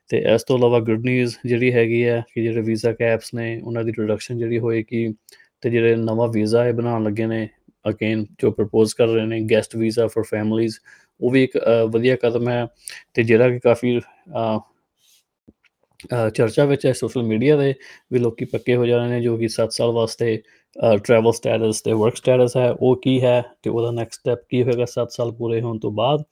[0.08, 3.84] ਤੇ ਇਸ ਤੋਂ ਇਲਾਵਾ ਗੁੱਡ ਨਿਊਜ਼ ਜਿਹੜੀ ਹੈਗੀ ਹੈ ਕਿ ਜਿਹੜੇ ਵੀਜ਼ਾ ਕੈਪਸ ਨੇ, ਉਹਨਾਂ
[3.84, 5.08] ਦੀ ਰਿਡਕਸ਼ਨ ਜਿਹੜੀ ਹੋਏਗੀ
[5.62, 7.48] ਤੇ ਜਿਹੜੇ ਨਵਾਂ ਵੀਜ਼ਾ ਇਹ ਬਣਾਉਣ ਲੱਗੇ ਨੇ
[7.84, 10.78] ਅਗੇਨ ਜੋ ਪ੍ਰਪੋਜ਼ ਕਰ ਰਹੇ ਨੇ ਗੈਸਟ ਵੀਜ਼ਾ ਫॉर ਫੈਮਲੀਜ਼
[11.20, 11.58] ਉਹ ਵੀ ਇੱਕ
[11.92, 12.66] ਵਧੀਆ ਕਦਮ ਹੈ
[13.14, 13.98] ਤੇ ਜਿਹੜਾ ਕਿ ਕਾਫੀ
[16.34, 17.74] ਚਰਚਾ ਵਿੱਚ ਹੈ ਸੋਸ਼ਲ ਮੀਡੀਆ ਦੇ
[18.12, 20.36] ਵੀ ਲੋਕੀ ਪੱਕੇ ਹੋ ਜਾਣੇ ਨੇ ਜੋ ਕਿ 7 ਸਾਲ ਵਾਸਤੇ
[21.04, 24.84] ਟਰੈਵਲ ਸਟੇਟਸ ਤੇ ਵਰਕ ਸਟੇਟਸ ਹੈ, ਉਹ ਕੀ ਹੈ ਤੇ ਉਹਦਾ ਨੈਕਸਟ ਸਟੈਪ ਕੀ ਹੋਏਗਾ
[24.84, 26.22] 7 ਸਾਲ ਪੂਰੇ ਹੋਣ ਤੋਂ ਬਾਅਦ,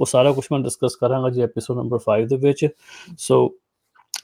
[0.00, 2.68] ਉਹ ਸਾਰਾ ਕੁਝ ਮੈਂ ਡਿਸਕਸ ਕਰਾਂਗਾ ਜੀ ਐਪੀਸੋਡ ਨੰਬਰ 5 ਦੇ ਵਿੱਚ।
[3.18, 3.54] So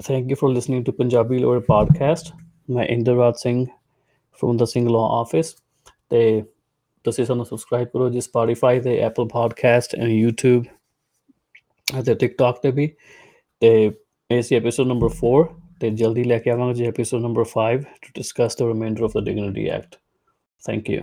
[0.05, 2.35] thank you for listening to Punjabi lawyer podcast
[2.71, 3.67] ਮੈਂ Inderraj Singh
[4.33, 5.55] from the Singh law office
[6.11, 6.43] ਤੇ
[7.05, 10.63] ਤੁਸੀਂ ਸਾਨੂੰ ਸਬਸਕ੍ਰਾਈਬ ਕਰੋ ਜੀ ਸਪੋਟੀਫਾਈ ਤੇ ਐਪਲ ਪੋਡਕਾਸਟ ਐਂਡ YouTube
[12.01, 12.91] ਅਤੇ TikTok ਤੇ ਵੀ।
[13.61, 13.93] ਤੇ
[14.31, 15.45] ਇਹ ਸੀ ਐਪੀਸੋਡ ਨੰਬਰ 4
[15.85, 19.25] ਤੇ ਜਲਦੀ ਲੈ ਕੇ ਆਵਾਂਗੇ ਜੀ episode number 5 to discuss the reminder of the
[19.25, 19.97] dignity act
[20.62, 21.03] thank you